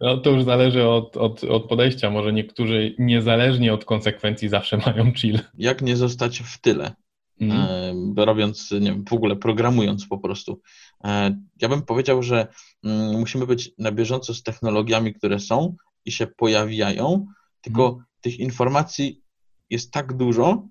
No 0.00 0.16
to 0.16 0.30
już 0.30 0.44
zależy 0.44 0.88
od, 0.88 1.16
od, 1.16 1.44
od 1.44 1.68
podejścia. 1.68 2.10
Może 2.10 2.32
niektórzy 2.32 2.94
niezależnie 2.98 3.74
od 3.74 3.84
konsekwencji 3.84 4.48
zawsze 4.48 4.76
mają 4.76 5.12
chill. 5.12 5.38
Jak 5.58 5.82
nie 5.82 5.96
zostać 5.96 6.38
w 6.38 6.60
tyle? 6.60 6.92
Mm. 7.40 8.14
robiąc, 8.16 8.70
nie 8.70 8.80
wiem, 8.80 9.04
w 9.08 9.12
ogóle 9.12 9.36
programując 9.36 10.06
po 10.06 10.18
prostu. 10.18 10.60
E, 11.04 11.36
ja 11.60 11.68
bym 11.68 11.82
powiedział, 11.82 12.22
że 12.22 12.46
mm, 12.84 13.20
musimy 13.20 13.46
być 13.46 13.70
na 13.78 13.92
bieżąco 13.92 14.34
z 14.34 14.42
technologiami, 14.42 15.14
które 15.14 15.40
są 15.40 15.76
i 16.04 16.12
się 16.12 16.26
pojawiają, 16.26 17.26
tylko 17.60 17.88
mm. 17.88 18.04
tych 18.20 18.38
informacji 18.38 19.22
jest 19.70 19.90
tak 19.90 20.16
dużo, 20.16 20.68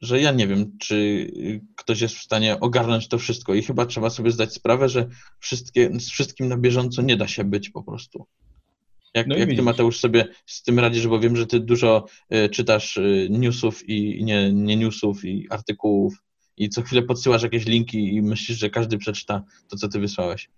że 0.00 0.20
ja 0.20 0.32
nie 0.32 0.46
wiem, 0.46 0.78
czy 0.78 1.26
ktoś 1.76 2.00
jest 2.00 2.14
w 2.14 2.22
stanie 2.22 2.60
ogarnąć 2.60 3.08
to 3.08 3.18
wszystko 3.18 3.54
i 3.54 3.62
chyba 3.62 3.86
trzeba 3.86 4.10
sobie 4.10 4.30
zdać 4.30 4.52
sprawę, 4.52 4.88
że 4.88 5.08
wszystkie, 5.38 6.00
z 6.00 6.10
wszystkim 6.10 6.48
na 6.48 6.56
bieżąco 6.56 7.02
nie 7.02 7.16
da 7.16 7.28
się 7.28 7.44
być 7.44 7.70
po 7.70 7.82
prostu. 7.82 8.26
Jak, 9.14 9.26
no 9.26 9.36
jak 9.36 9.48
ty, 9.48 9.62
Mateusz, 9.62 9.98
sobie 9.98 10.28
z 10.46 10.62
tym 10.62 10.78
radzisz, 10.78 11.08
bo 11.08 11.20
wiem, 11.20 11.36
że 11.36 11.46
ty 11.46 11.60
dużo 11.60 12.06
y, 12.34 12.48
czytasz 12.48 12.96
y, 12.96 13.28
newsów 13.30 13.88
i 13.88 14.24
nie, 14.24 14.52
nie 14.52 14.76
newsów 14.76 15.24
i 15.24 15.46
artykułów 15.50 16.14
i 16.56 16.68
co 16.68 16.82
chwilę 16.82 17.02
podsyłasz 17.02 17.42
jakieś 17.42 17.66
linki 17.66 18.14
i 18.14 18.22
myślisz, 18.22 18.58
że 18.58 18.70
każdy 18.70 18.98
przeczyta 18.98 19.42
to, 19.68 19.76
co 19.76 19.88
ty 19.88 20.00
wysłałeś. 20.00 20.48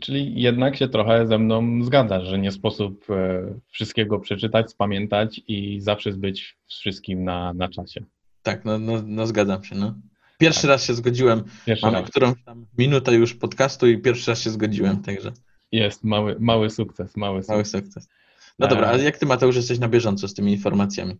Czyli 0.00 0.42
jednak 0.42 0.76
się 0.76 0.88
trochę 0.88 1.26
ze 1.26 1.38
mną 1.38 1.84
zgadzasz, 1.84 2.24
że 2.24 2.38
nie 2.38 2.52
sposób 2.52 3.10
e, 3.10 3.42
wszystkiego 3.68 4.18
przeczytać, 4.18 4.70
spamiętać 4.70 5.40
i 5.48 5.80
zawsze 5.80 6.12
być 6.12 6.56
z 6.68 6.78
wszystkim 6.78 7.24
na, 7.24 7.52
na 7.52 7.68
czasie. 7.68 8.04
Tak, 8.42 8.64
no, 8.64 8.78
no, 8.78 9.02
no 9.06 9.26
zgadzam 9.26 9.64
się. 9.64 9.74
No. 9.74 9.94
Pierwszy 10.38 10.62
tak. 10.62 10.70
raz 10.70 10.84
się 10.84 10.94
zgodziłem. 10.94 11.44
Pierwszy 11.66 11.86
Mamy 11.86 12.00
raz. 12.00 12.10
którąś 12.10 12.34
tam 12.44 12.66
minutę 12.78 13.14
już 13.14 13.34
podcastu 13.34 13.86
i 13.86 13.98
pierwszy 13.98 14.30
raz 14.30 14.40
się 14.40 14.50
zgodziłem, 14.50 15.02
także. 15.02 15.32
Jest, 15.72 16.04
mały, 16.04 16.36
mały 16.40 16.70
sukces, 16.70 17.16
mały 17.16 17.42
sukces. 17.42 17.50
Mały 17.50 17.64
sukces. 17.64 18.08
No 18.58 18.68
dobra, 18.68 18.88
ale 18.88 19.04
jak 19.04 19.18
ty 19.18 19.26
Mateusz 19.26 19.56
jesteś 19.56 19.78
na 19.78 19.88
bieżąco 19.88 20.28
z 20.28 20.34
tymi 20.34 20.52
informacjami? 20.52 21.16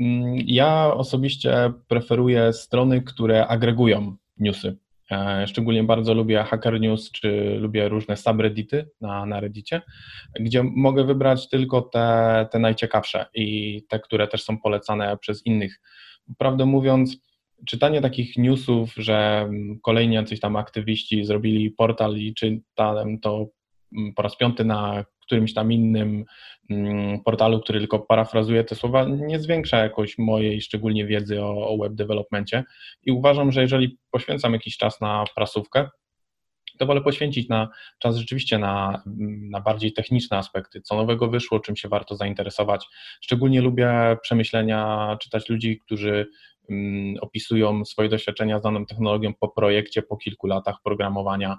Mm, 0.00 0.36
ja 0.46 0.94
osobiście 0.94 1.72
preferuję 1.88 2.52
strony, 2.52 3.02
które 3.02 3.46
agregują 3.46 4.16
newsy. 4.38 4.76
E, 5.10 5.46
szczególnie 5.46 5.84
bardzo 5.84 6.14
lubię 6.14 6.44
Hacker 6.44 6.80
News, 6.80 7.10
czy 7.12 7.56
lubię 7.60 7.88
różne 7.88 8.16
subreddity 8.16 8.90
na, 9.00 9.26
na 9.26 9.40
Reddicie, 9.40 9.82
gdzie 10.40 10.62
mogę 10.62 11.04
wybrać 11.04 11.48
tylko 11.48 11.82
te, 11.82 12.48
te 12.52 12.58
najciekawsze 12.58 13.26
i 13.34 13.82
te, 13.88 14.00
które 14.00 14.28
też 14.28 14.42
są 14.42 14.58
polecane 14.58 15.16
przez 15.16 15.46
innych. 15.46 15.80
Prawdę 16.38 16.66
mówiąc, 16.66 17.16
czytanie 17.66 18.00
takich 18.00 18.36
newsów, 18.36 18.94
że 18.96 19.48
kolejni 19.82 20.14
jacyś 20.14 20.40
tam 20.40 20.56
aktywiści 20.56 21.24
zrobili 21.24 21.70
portal 21.70 22.16
i 22.16 22.34
czytałem 22.34 23.20
to 23.20 23.46
mm, 23.96 24.14
po 24.14 24.22
raz 24.22 24.36
piąty 24.36 24.64
na 24.64 25.04
którymś 25.28 25.54
tam 25.54 25.72
innym 25.72 26.24
mm, 26.70 27.20
portalu, 27.20 27.60
który 27.60 27.78
tylko 27.78 27.98
parafrazuje 27.98 28.64
te 28.64 28.74
słowa, 28.74 29.06
nie 29.08 29.40
zwiększa 29.40 29.78
jakoś 29.78 30.18
mojej 30.18 30.60
szczególnie 30.60 31.06
wiedzy 31.06 31.42
o, 31.42 31.68
o 31.68 31.78
web 31.78 31.94
developmentie 31.94 32.64
i 33.02 33.12
uważam, 33.12 33.52
że 33.52 33.60
jeżeli 33.60 33.98
poświęcam 34.10 34.52
jakiś 34.52 34.76
czas 34.76 35.00
na 35.00 35.24
prasówkę, 35.34 35.88
to 36.78 36.86
wolę 36.86 37.00
poświęcić 37.00 37.48
na 37.48 37.68
czas 37.98 38.16
rzeczywiście 38.16 38.58
na, 38.58 39.02
na 39.50 39.60
bardziej 39.60 39.92
techniczne 39.92 40.36
aspekty, 40.36 40.80
co 40.80 40.96
nowego 40.96 41.28
wyszło, 41.28 41.60
czym 41.60 41.76
się 41.76 41.88
warto 41.88 42.16
zainteresować. 42.16 42.86
Szczególnie 43.20 43.60
lubię 43.60 44.16
przemyślenia 44.22 45.16
czytać 45.20 45.48
ludzi, 45.48 45.78
którzy 45.78 46.26
opisują 47.20 47.84
swoje 47.84 48.08
doświadczenia 48.08 48.58
z 48.58 48.62
daną 48.62 48.86
technologią 48.86 49.34
po 49.34 49.48
projekcie, 49.48 50.02
po 50.02 50.16
kilku 50.16 50.46
latach 50.46 50.76
programowania. 50.84 51.56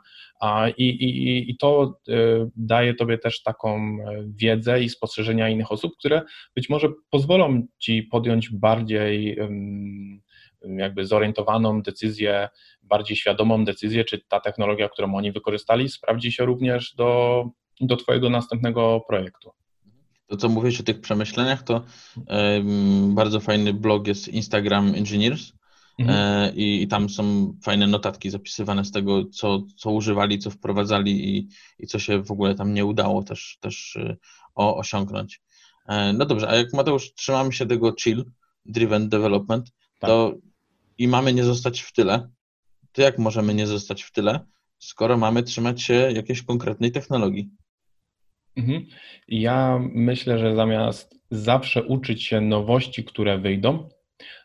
I, 0.78 0.90
i, 0.90 1.52
i 1.52 1.58
to 1.58 2.00
y, 2.10 2.14
daje 2.56 2.94
Tobie 2.94 3.18
też 3.18 3.44
taką 3.44 3.78
e, 3.78 4.24
wiedzę 4.36 4.84
i 4.84 4.90
spostrzeżenia 4.90 5.50
innych 5.50 5.72
osób, 5.72 5.94
które 6.00 6.22
być 6.56 6.70
może 6.70 6.90
pozwolą 7.10 7.68
Ci 7.80 8.04
podjąć 8.04 8.50
bardziej 8.50 9.38
jakby 10.62 11.06
zorientowaną 11.06 11.82
decyzję, 11.82 12.50
bardziej 12.84 13.18
świadomą 13.18 13.66
decyzję, 13.66 14.06
czy 14.06 14.22
ta 14.28 14.40
technologia, 14.40 14.90
którą 14.90 15.16
oni 15.16 15.32
wykorzystali, 15.32 15.90
sprawdzi 15.90 16.32
się 16.32 16.46
również 16.46 16.96
do, 16.96 17.44
do 17.82 17.96
Twojego 17.96 18.30
następnego 18.30 19.02
projektu 19.08 19.52
to, 20.30 20.38
co 20.38 20.50
mówisz 20.50 20.80
o 20.80 20.84
tych 20.84 21.02
przemyśleniach, 21.02 21.64
to 21.64 21.84
bardzo 23.08 23.40
fajny 23.40 23.74
blog 23.74 24.08
jest 24.08 24.28
Instagram 24.28 24.96
Engineers 24.96 25.52
mhm. 26.00 26.18
e, 26.20 26.56
i, 26.56 26.84
i, 26.84 26.88
tam 26.88 27.10
są 27.10 27.54
fajne 27.64 27.88
notatki 27.88 28.30
zapisywane 28.30 28.86
z 28.86 28.92
tego, 28.92 29.26
co, 29.26 29.62
co 29.78 29.92
używali, 29.92 30.40
co 30.40 30.52
wprowadzali 30.52 31.38
i, 31.38 31.48
i 31.80 31.88
co 31.88 32.00
się 32.00 32.24
w 32.24 32.32
ogóle 32.32 32.56
tam 32.56 32.74
nie 32.74 32.86
udało 32.86 33.24
też, 33.24 33.58
też 33.60 33.96
e, 33.96 34.18
o, 34.56 34.78
osiągnąć. 34.78 35.42
E, 35.88 36.14
no 36.14 36.26
dobrze, 36.26 36.50
a 36.50 36.56
jak 36.56 36.74
Mateusz 36.74 37.14
trzymamy 37.14 37.54
się 37.54 37.66
tego 37.66 37.94
chill, 38.00 38.26
driven 38.66 39.10
development, 39.10 39.72
tak. 40.00 40.10
to 40.10 40.34
i 40.98 41.08
mamy 41.08 41.34
nie 41.34 41.44
zostać 41.44 41.82
w 41.82 41.94
tyle, 41.94 42.30
to 42.92 43.02
jak 43.02 43.20
możemy 43.20 43.54
nie 43.54 43.68
zostać 43.68 44.04
w 44.04 44.12
tyle, 44.12 44.40
skoro 44.80 45.18
mamy 45.18 45.44
trzymać 45.44 45.82
się 45.82 45.94
jakiejś 45.94 46.44
konkretnej 46.44 46.92
technologii? 46.92 47.50
Mhm. 48.58 48.86
Ja 49.28 49.80
myślę, 49.82 50.40
że 50.40 50.56
zamiast 50.56 51.20
zawsze 51.32 51.84
uczyć 51.84 52.24
się 52.24 52.42
nowości, 52.42 53.04
które 53.04 53.38
wyjdą, 53.38 53.90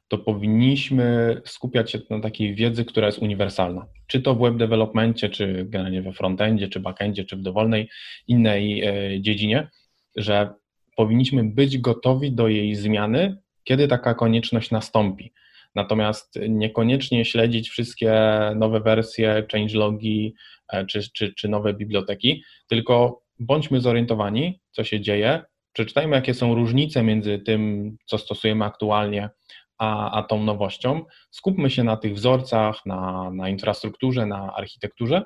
to 0.09 0.19
powinniśmy 0.19 1.41
skupiać 1.45 1.91
się 1.91 1.99
na 2.11 2.21
takiej 2.21 2.55
wiedzy, 2.55 2.85
która 2.85 3.07
jest 3.07 3.19
uniwersalna. 3.19 3.87
Czy 4.07 4.23
to 4.23 4.35
w 4.35 4.41
web 4.41 4.57
developmentie, 4.57 5.29
czy 5.29 5.65
generalnie 5.69 6.03
we 6.03 6.13
frontendzie, 6.13 6.69
czy 6.69 6.81
backendzie, 6.81 7.25
czy 7.25 7.37
w 7.37 7.43
dowolnej 7.43 7.89
innej 8.29 8.83
e, 8.83 9.21
dziedzinie, 9.21 9.69
że 10.17 10.55
powinniśmy 10.97 11.45
być 11.45 11.79
gotowi 11.79 12.33
do 12.33 12.49
jej 12.49 12.75
zmiany, 12.75 13.37
kiedy 13.65 13.89
taka 13.89 14.15
konieczność 14.15 14.71
nastąpi. 14.71 15.33
Natomiast 15.75 16.39
niekoniecznie 16.49 17.25
śledzić 17.25 17.71
wszystkie 17.71 18.13
nowe 18.57 18.81
wersje, 18.81 19.47
changelogi 19.53 20.35
e, 20.73 20.87
czy, 20.87 21.13
czy, 21.13 21.35
czy 21.35 21.49
nowe 21.49 21.75
biblioteki, 21.75 22.43
tylko 22.69 23.24
bądźmy 23.39 23.81
zorientowani, 23.81 24.61
co 24.71 24.85
się 24.85 25.01
dzieje, 25.01 25.43
przeczytajmy, 25.73 26.17
jakie 26.17 26.35
są 26.35 26.55
różnice 26.55 27.03
między 27.03 27.39
tym, 27.39 27.97
co 28.07 28.19
stosujemy 28.19 28.65
aktualnie, 28.65 29.31
a, 29.79 30.19
a 30.19 30.23
tą 30.23 30.45
nowością. 30.45 31.05
Skupmy 31.31 31.71
się 31.71 31.85
na 31.85 31.97
tych 31.97 32.15
wzorcach, 32.15 32.87
na, 32.87 33.31
na 33.31 33.49
infrastrukturze, 33.49 34.27
na 34.27 34.55
architekturze 34.55 35.23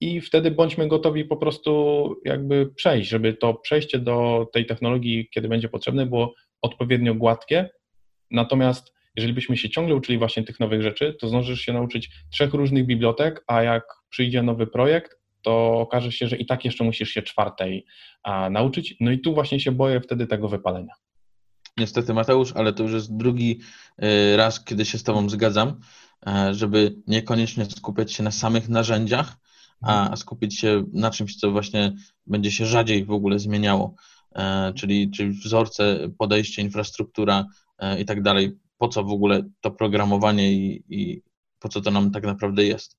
i 0.00 0.20
wtedy 0.20 0.50
bądźmy 0.50 0.88
gotowi 0.88 1.24
po 1.24 1.36
prostu 1.36 2.14
jakby 2.24 2.66
przejść, 2.66 3.10
żeby 3.10 3.34
to 3.34 3.54
przejście 3.54 3.98
do 3.98 4.46
tej 4.52 4.66
technologii, 4.66 5.28
kiedy 5.34 5.48
będzie 5.48 5.68
potrzebne, 5.68 6.06
było 6.06 6.34
odpowiednio 6.62 7.14
gładkie. 7.14 7.70
Natomiast 8.30 8.94
jeżeli 9.16 9.32
byśmy 9.32 9.56
się 9.56 9.70
ciągle 9.70 9.94
uczyli 9.94 10.18
właśnie 10.18 10.42
tych 10.42 10.60
nowych 10.60 10.82
rzeczy, 10.82 11.16
to 11.20 11.28
zdążysz 11.28 11.60
się 11.60 11.72
nauczyć 11.72 12.10
trzech 12.32 12.54
różnych 12.54 12.86
bibliotek, 12.86 13.44
a 13.46 13.62
jak 13.62 13.84
przyjdzie 14.10 14.42
nowy 14.42 14.66
projekt, 14.66 15.19
to 15.42 15.80
okaże 15.80 16.12
się, 16.12 16.28
że 16.28 16.36
i 16.36 16.46
tak 16.46 16.64
jeszcze 16.64 16.84
musisz 16.84 17.10
się 17.10 17.22
czwartej 17.22 17.86
a, 18.22 18.50
nauczyć. 18.50 18.94
No 19.00 19.10
i 19.10 19.18
tu 19.18 19.34
właśnie 19.34 19.60
się 19.60 19.72
boję 19.72 20.00
wtedy 20.00 20.26
tego 20.26 20.48
wypalenia. 20.48 20.94
Niestety, 21.76 22.14
Mateusz, 22.14 22.52
ale 22.52 22.72
to 22.72 22.82
już 22.82 22.92
jest 22.92 23.16
drugi 23.16 23.60
y, 24.02 24.36
raz, 24.36 24.64
kiedy 24.64 24.84
się 24.84 24.98
z 24.98 25.02
Tobą 25.02 25.28
zgadzam, 25.28 25.80
e, 26.26 26.54
żeby 26.54 26.96
niekoniecznie 27.06 27.64
skupiać 27.64 28.12
się 28.12 28.22
na 28.22 28.30
samych 28.30 28.68
narzędziach, 28.68 29.36
a 29.82 30.16
skupić 30.16 30.58
się 30.58 30.84
na 30.92 31.10
czymś, 31.10 31.36
co 31.36 31.50
właśnie 31.50 31.92
będzie 32.26 32.50
się 32.50 32.66
rzadziej 32.66 33.04
w 33.04 33.10
ogóle 33.10 33.38
zmieniało, 33.38 33.94
e, 34.34 34.72
czyli, 34.76 35.10
czyli 35.10 35.30
wzorce, 35.30 36.08
podejście, 36.18 36.62
infrastruktura 36.62 37.46
e, 37.78 38.00
i 38.00 38.04
tak 38.04 38.22
dalej. 38.22 38.52
Po 38.78 38.88
co 38.88 39.04
w 39.04 39.10
ogóle 39.10 39.42
to 39.60 39.70
programowanie 39.70 40.52
i, 40.52 40.84
i 40.88 41.22
po 41.58 41.68
co 41.68 41.80
to 41.80 41.90
nam 41.90 42.10
tak 42.10 42.24
naprawdę 42.24 42.64
jest? 42.64 42.98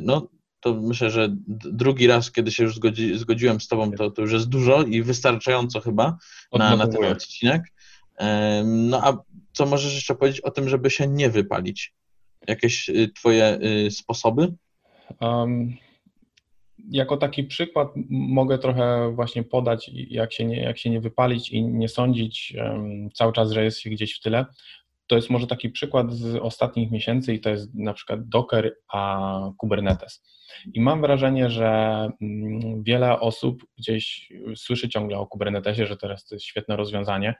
No, 0.00 0.28
to 0.60 0.74
myślę, 0.74 1.10
że 1.10 1.28
drugi 1.48 2.06
raz, 2.06 2.32
kiedy 2.32 2.50
się 2.50 2.62
już 2.62 2.76
zgodzi, 2.76 3.18
zgodziłem 3.18 3.60
z 3.60 3.68
Tobą, 3.68 3.92
to, 3.92 4.10
to 4.10 4.22
już 4.22 4.32
jest 4.32 4.48
dużo 4.48 4.82
i 4.82 5.02
wystarczająco 5.02 5.80
chyba 5.80 6.16
na, 6.52 6.76
na 6.76 6.86
ten 6.86 7.04
odcinek. 7.04 7.62
No 8.64 9.00
a 9.04 9.22
co 9.52 9.66
możesz 9.66 9.94
jeszcze 9.94 10.14
powiedzieć 10.14 10.40
o 10.40 10.50
tym, 10.50 10.68
żeby 10.68 10.90
się 10.90 11.06
nie 11.06 11.30
wypalić? 11.30 11.94
Jakieś 12.48 12.88
y, 12.88 13.08
Twoje 13.14 13.58
y, 13.86 13.90
sposoby? 13.90 14.54
Um, 15.20 15.76
jako 16.90 17.16
taki 17.16 17.44
przykład 17.44 17.88
mogę 18.10 18.58
trochę 18.58 19.12
właśnie 19.14 19.42
podać, 19.42 19.90
jak 19.92 20.32
się 20.32 20.44
nie, 20.44 20.62
jak 20.62 20.78
się 20.78 20.90
nie 20.90 21.00
wypalić 21.00 21.50
i 21.50 21.62
nie 21.62 21.88
sądzić 21.88 22.54
um, 22.56 23.10
cały 23.10 23.32
czas, 23.32 23.50
że 23.50 23.64
jest 23.64 23.78
się 23.78 23.90
gdzieś 23.90 24.16
w 24.16 24.20
tyle. 24.20 24.46
To 25.06 25.16
jest 25.16 25.30
może 25.30 25.46
taki 25.46 25.70
przykład 25.70 26.12
z 26.12 26.36
ostatnich 26.36 26.90
miesięcy 26.90 27.34
i 27.34 27.40
to 27.40 27.50
jest 27.50 27.74
na 27.74 27.94
przykład 27.94 28.28
Docker 28.28 28.76
a 28.92 29.50
Kubernetes. 29.58 30.22
I 30.74 30.80
mam 30.80 31.00
wrażenie, 31.00 31.50
że 31.50 31.68
mm, 32.22 32.82
wiele 32.82 33.20
osób 33.20 33.66
gdzieś 33.78 34.32
słyszy 34.56 34.88
ciągle 34.88 35.18
o 35.18 35.26
Kubernetesie, 35.26 35.86
że 35.86 35.96
teraz 35.96 36.24
to 36.24 36.34
jest 36.34 36.44
świetne 36.44 36.76
rozwiązanie 36.76 37.34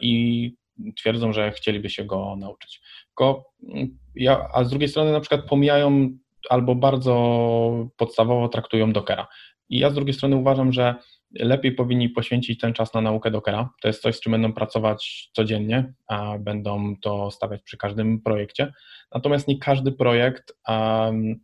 i 0.00 0.54
twierdzą, 0.96 1.32
że 1.32 1.52
chcieliby 1.52 1.90
się 1.90 2.04
go 2.04 2.36
nauczyć. 2.36 2.80
Tylko 3.06 3.52
mm, 3.68 3.98
ja, 4.14 4.48
a 4.54 4.64
z 4.64 4.70
drugiej 4.70 4.88
strony 4.88 5.12
na 5.12 5.20
przykład 5.20 5.48
pomijają 5.48 6.18
albo 6.50 6.74
bardzo 6.74 7.88
podstawowo 7.96 8.48
traktują 8.48 8.92
Dockera. 8.92 9.26
I 9.68 9.78
ja 9.78 9.90
z 9.90 9.94
drugiej 9.94 10.14
strony 10.14 10.36
uważam, 10.36 10.72
że 10.72 10.94
lepiej 11.38 11.72
powinni 11.72 12.08
poświęcić 12.08 12.60
ten 12.60 12.72
czas 12.72 12.94
na 12.94 13.00
naukę 13.00 13.30
Dockera. 13.30 13.70
To 13.82 13.88
jest 13.88 14.02
coś, 14.02 14.16
z 14.16 14.20
czym 14.20 14.32
będą 14.32 14.52
pracować 14.52 15.30
codziennie, 15.32 15.94
a 16.08 16.38
będą 16.38 16.96
to 17.02 17.30
stawiać 17.30 17.62
przy 17.62 17.76
każdym 17.76 18.22
projekcie. 18.22 18.72
Natomiast 19.14 19.48
nie 19.48 19.58
każdy 19.58 19.92
projekt 19.92 20.52
um, 20.68 21.40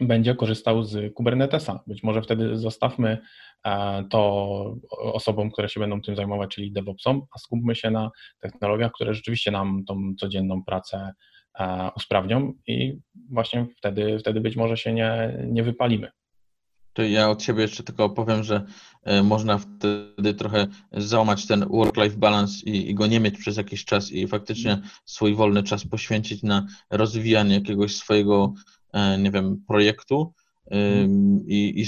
będzie 0.00 0.34
korzystał 0.34 0.82
z 0.82 1.14
Kubernetesa. 1.14 1.80
Być 1.86 2.02
może 2.02 2.22
wtedy 2.22 2.56
zostawmy 2.56 3.18
e, 3.64 4.04
to 4.10 4.76
osobom, 4.90 5.50
które 5.50 5.68
się 5.68 5.80
będą 5.80 6.02
tym 6.02 6.16
zajmować, 6.16 6.54
czyli 6.54 6.72
DevOpsom, 6.72 7.22
a 7.36 7.38
skupmy 7.38 7.74
się 7.74 7.90
na 7.90 8.10
technologiach, 8.40 8.92
które 8.92 9.14
rzeczywiście 9.14 9.50
nam 9.50 9.84
tą 9.84 10.14
codzienną 10.18 10.64
pracę 10.64 11.12
e, 11.58 11.90
usprawnią 11.96 12.52
i 12.66 12.98
właśnie 13.30 13.66
wtedy, 13.76 14.18
wtedy 14.18 14.40
być 14.40 14.56
może 14.56 14.76
się 14.76 14.92
nie, 14.92 15.38
nie 15.46 15.62
wypalimy. 15.62 16.10
To 16.94 17.02
ja 17.02 17.30
od 17.30 17.42
siebie 17.42 17.62
jeszcze 17.62 17.82
tylko 17.82 18.10
powiem, 18.10 18.42
że 18.44 18.66
e, 19.02 19.22
można 19.22 19.58
wtedy 19.58 20.34
trochę 20.34 20.66
załamać 20.92 21.46
ten 21.46 21.64
work-life 21.68 22.16
balance 22.16 22.64
i, 22.64 22.90
i, 22.90 22.94
go 22.94 23.06
nie 23.06 23.20
mieć 23.20 23.38
przez 23.38 23.56
jakiś 23.56 23.84
czas 23.84 24.12
i 24.12 24.28
faktycznie 24.28 24.80
swój 25.04 25.34
wolny 25.34 25.62
czas 25.62 25.86
poświęcić 25.86 26.42
na 26.42 26.66
rozwijanie 26.90 27.54
jakiegoś 27.54 27.96
swojego 27.96 28.54
E, 28.94 29.18
nie 29.18 29.30
wiem, 29.30 29.64
projektu 29.66 30.32
i, 31.46 31.82
i 31.82 31.86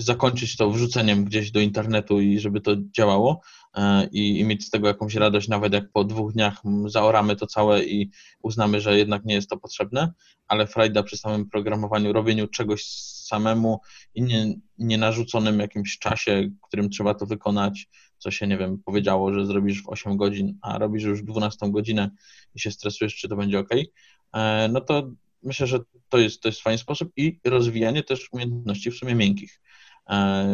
zakończyć 0.00 0.56
to 0.56 0.70
wrzuceniem 0.70 1.24
gdzieś 1.24 1.50
do 1.50 1.60
internetu 1.60 2.20
i 2.20 2.38
żeby 2.38 2.60
to 2.60 2.72
działało 2.76 3.40
i, 4.12 4.40
i 4.40 4.44
mieć 4.44 4.64
z 4.64 4.70
tego 4.70 4.88
jakąś 4.88 5.14
radość, 5.14 5.48
nawet 5.48 5.72
jak 5.72 5.92
po 5.92 6.04
dwóch 6.04 6.32
dniach 6.32 6.62
zaoramy 6.86 7.36
to 7.36 7.46
całe 7.46 7.84
i 7.84 8.10
uznamy, 8.42 8.80
że 8.80 8.98
jednak 8.98 9.24
nie 9.24 9.34
jest 9.34 9.50
to 9.50 9.56
potrzebne, 9.56 10.12
ale 10.48 10.66
frajda 10.66 11.02
przy 11.02 11.16
samym 11.16 11.48
programowaniu, 11.48 12.12
robieniu 12.12 12.46
czegoś 12.46 12.84
samemu 13.32 13.80
i 14.14 14.22
nie, 14.22 14.54
nie 14.78 14.98
narzuconym 14.98 15.60
jakimś 15.60 15.98
czasie, 15.98 16.50
którym 16.62 16.90
trzeba 16.90 17.14
to 17.14 17.26
wykonać, 17.26 17.88
co 18.18 18.30
się, 18.30 18.46
nie 18.46 18.58
wiem, 18.58 18.78
powiedziało, 18.84 19.34
że 19.34 19.46
zrobisz 19.46 19.82
w 19.82 19.88
8 19.88 20.16
godzin, 20.16 20.58
a 20.62 20.78
robisz 20.78 21.02
już 21.02 21.22
12 21.22 21.72
godzinę 21.72 22.10
i 22.54 22.60
się 22.60 22.70
stresujesz, 22.70 23.16
czy 23.16 23.28
to 23.28 23.36
będzie 23.36 23.58
ok, 23.58 23.68
e, 24.34 24.68
no 24.72 24.80
to 24.80 25.10
myślę, 25.42 25.66
że 25.66 25.78
to 26.08 26.18
jest, 26.18 26.40
to 26.40 26.48
jest 26.48 26.60
fajny 26.60 26.78
sposób 26.78 27.12
i 27.16 27.40
rozwijanie 27.44 28.02
też 28.02 28.28
umiejętności 28.32 28.90
w 28.90 28.94
sumie 28.94 29.14
miękkich, 29.14 29.60
e, 29.60 29.91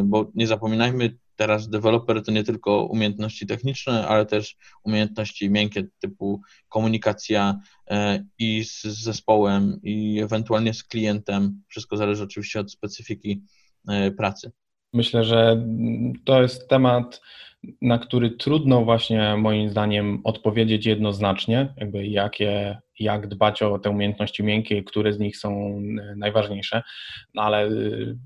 bo 0.05 0.31
nie 0.35 0.47
zapominajmy, 0.47 1.19
teraz 1.39 1.69
deweloper 1.69 2.23
to 2.23 2.33
nie 2.33 2.45
tylko 2.45 2.85
umiejętności 2.85 3.47
techniczne, 3.47 4.09
ale 4.09 4.27
też 4.27 4.57
umiejętności 4.85 5.51
miękkie 5.51 5.87
typu 6.01 6.41
komunikacja 6.69 7.61
e, 7.91 8.25
i 8.39 8.65
z 8.65 8.83
zespołem, 8.83 9.81
i 9.83 10.21
ewentualnie 10.21 10.75
z 10.75 10.85
klientem. 10.85 11.63
Wszystko 11.69 11.97
zależy 11.97 12.25
oczywiście 12.25 12.61
od 12.61 12.73
specyfiki 12.73 13.43
e, 13.89 14.11
pracy. 14.11 14.53
Myślę, 14.93 15.25
że 15.25 15.67
to 16.25 16.43
jest 16.43 16.69
temat, 16.69 17.21
na 17.83 17.99
który 17.99 18.31
trudno 18.31 18.85
właśnie 18.85 19.37
moim 19.37 19.71
zdaniem 19.71 20.21
odpowiedzieć 20.25 20.87
jednoznacznie, 20.87 21.75
jakby 21.77 22.07
jakie 22.07 22.79
jak 22.99 23.27
dbać 23.27 23.63
o 23.63 23.79
te 23.79 23.91
umiejętności 23.91 24.43
miękkie, 24.43 24.83
które 24.85 25.13
z 25.13 25.19
nich 25.19 25.37
są 25.37 25.81
e, 26.03 26.17
najważniejsze, 26.17 26.83
no 27.35 27.43
ale 27.43 27.67
y, 27.67 28.17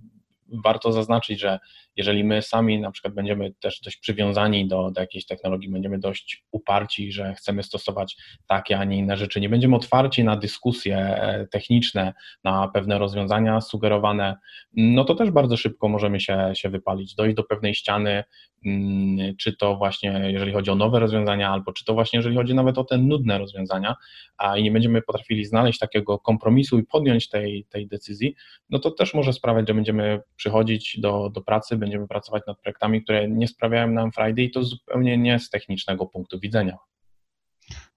warto 0.53 0.93
zaznaczyć, 0.93 1.41
że 1.41 1.59
jeżeli 1.97 2.25
my 2.25 2.43
sami 2.43 2.81
na 2.81 2.91
przykład 2.91 3.15
będziemy 3.15 3.53
też 3.61 3.81
dość 3.81 3.97
przywiązani 3.97 4.69
do, 4.69 4.91
do 4.91 5.01
jakiejś 5.01 5.27
technologii, 5.27 5.71
będziemy 5.71 5.99
dość 5.99 6.45
uparci, 6.51 7.13
że 7.13 7.35
chcemy 7.35 7.63
stosować 7.63 8.17
takie, 8.47 8.79
a 8.79 8.85
nie 8.85 8.99
inne 8.99 9.17
rzeczy, 9.17 9.41
nie 9.41 9.49
będziemy 9.49 9.77
otwarci 9.77 10.25
na 10.25 10.37
dyskusje 10.37 10.97
e, 10.97 11.47
techniczne, 11.47 12.13
na 12.45 12.69
pewne 12.69 12.99
rozwiązania 12.99 13.61
sugerowane, 13.61 14.37
no 14.73 15.05
to 15.05 15.15
też 15.15 15.31
bardzo 15.31 15.57
szybko 15.57 15.89
możemy 15.89 16.21
się, 16.21 16.53
się 16.55 16.69
wypalić, 16.69 17.15
dojść 17.15 17.37
do 17.37 17.45
pewnej 17.45 17.75
ściany, 17.75 18.25
mm, 18.67 19.37
czy 19.37 19.57
to 19.57 19.77
właśnie 19.77 20.23
jeżeli 20.27 20.53
chodzi 20.53 20.71
o 20.71 20.75
nowe 20.75 21.01
rozwiązania, 21.01 21.51
albo 21.51 21.73
czy 21.73 21.85
to 21.85 21.95
właśnie 21.95 22.19
jeżeli 22.19 22.37
chodzi 22.37 22.55
nawet 22.55 22.79
o 22.79 22.85
te 22.85 22.99
nudne 22.99 23.39
rozwiązania, 23.39 23.95
a 24.39 24.59
i 24.59 24.63
nie 24.63 24.71
będziemy 24.71 25.03
potrafili 25.03 25.45
znaleźć 25.45 25.79
takiego 25.79 26.19
kompromisu 26.19 26.79
i 26.79 26.85
podjąć 26.85 27.29
tej, 27.29 27.67
tej 27.71 27.87
decyzji, 27.87 28.35
no 28.71 28.79
to 28.79 28.91
też 28.91 29.15
może 29.15 29.33
sprawiać, 29.33 29.69
że 29.69 29.75
będziemy 29.75 30.21
przychodzić 30.37 31.01
do, 31.01 31.31
do 31.31 31.43
pracy, 31.43 31.77
będziemy 31.83 32.09
pracować 32.09 32.43
nad 32.47 32.61
projektami, 32.61 33.03
które 33.03 33.29
nie 33.29 33.49
sprawiają 33.49 33.91
nam 33.91 34.13
Friday 34.13 34.45
i 34.45 34.51
to 34.51 34.65
zupełnie 34.65 35.19
nie 35.19 35.39
z 35.39 35.51
technicznego 35.51 36.07
punktu 36.07 36.41
widzenia. 36.41 36.77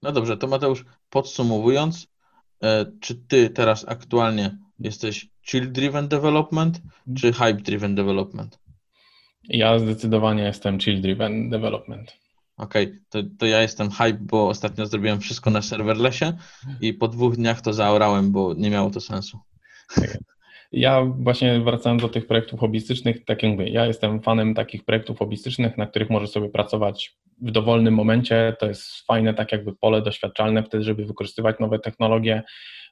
No 0.02 0.12
dobrze, 0.12 0.38
to 0.38 0.48
Mateusz, 0.48 0.86
podsumowując, 1.10 2.08
e, 2.64 2.86
czy 3.02 3.16
ty 3.16 3.50
teraz 3.50 3.86
aktualnie 3.88 4.58
jesteś 4.80 5.30
chill-driven 5.48 6.08
development 6.08 6.82
czy 7.18 7.32
hype-driven 7.32 7.96
development? 7.96 8.60
Ja 9.44 9.80
zdecydowanie 9.80 10.44
jestem 10.44 10.78
chill-driven 10.78 11.50
development. 11.50 12.14
Okej, 12.58 12.86
okay, 12.86 13.00
to, 13.10 13.20
to 13.40 13.46
ja 13.46 13.62
jestem 13.62 13.92
hype, 13.92 14.20
bo 14.22 14.48
ostatnio 14.48 14.86
zrobiłem 14.86 15.20
wszystko 15.20 15.50
na 15.50 15.62
serverlessie 15.62 16.26
i 16.82 16.94
po 16.94 17.08
dwóch 17.08 17.36
dniach 17.36 17.62
to 17.62 17.74
zaorałem, 17.74 18.32
bo 18.32 18.54
nie 18.54 18.70
miało 18.70 18.90
to 18.90 19.02
sensu. 19.02 19.40
Ja 20.72 21.06
właśnie 21.20 21.60
wracając 21.60 22.02
do 22.02 22.10
tych 22.10 22.28
projektów 22.28 22.60
hobbystycznych, 22.60 23.26
tak 23.26 23.44
jak 23.44 23.52
mówię, 23.52 23.70
ja 23.70 23.86
jestem 23.86 24.22
fanem 24.22 24.54
takich 24.54 24.86
projektów 24.86 25.20
hobbystycznych, 25.20 25.78
na 25.78 25.86
których 25.86 26.10
możesz 26.10 26.30
sobie 26.30 26.50
pracować 26.50 27.16
w 27.42 27.52
dowolnym 27.52 27.94
momencie. 27.94 28.56
To 28.60 28.68
jest 28.68 29.06
fajne, 29.08 29.34
tak 29.34 29.52
jakby 29.52 29.76
pole 29.76 30.02
doświadczalne 30.02 30.64
wtedy, 30.64 30.84
żeby 30.84 31.06
wykorzystywać 31.06 31.56
nowe 31.60 31.80
technologie. 31.80 32.44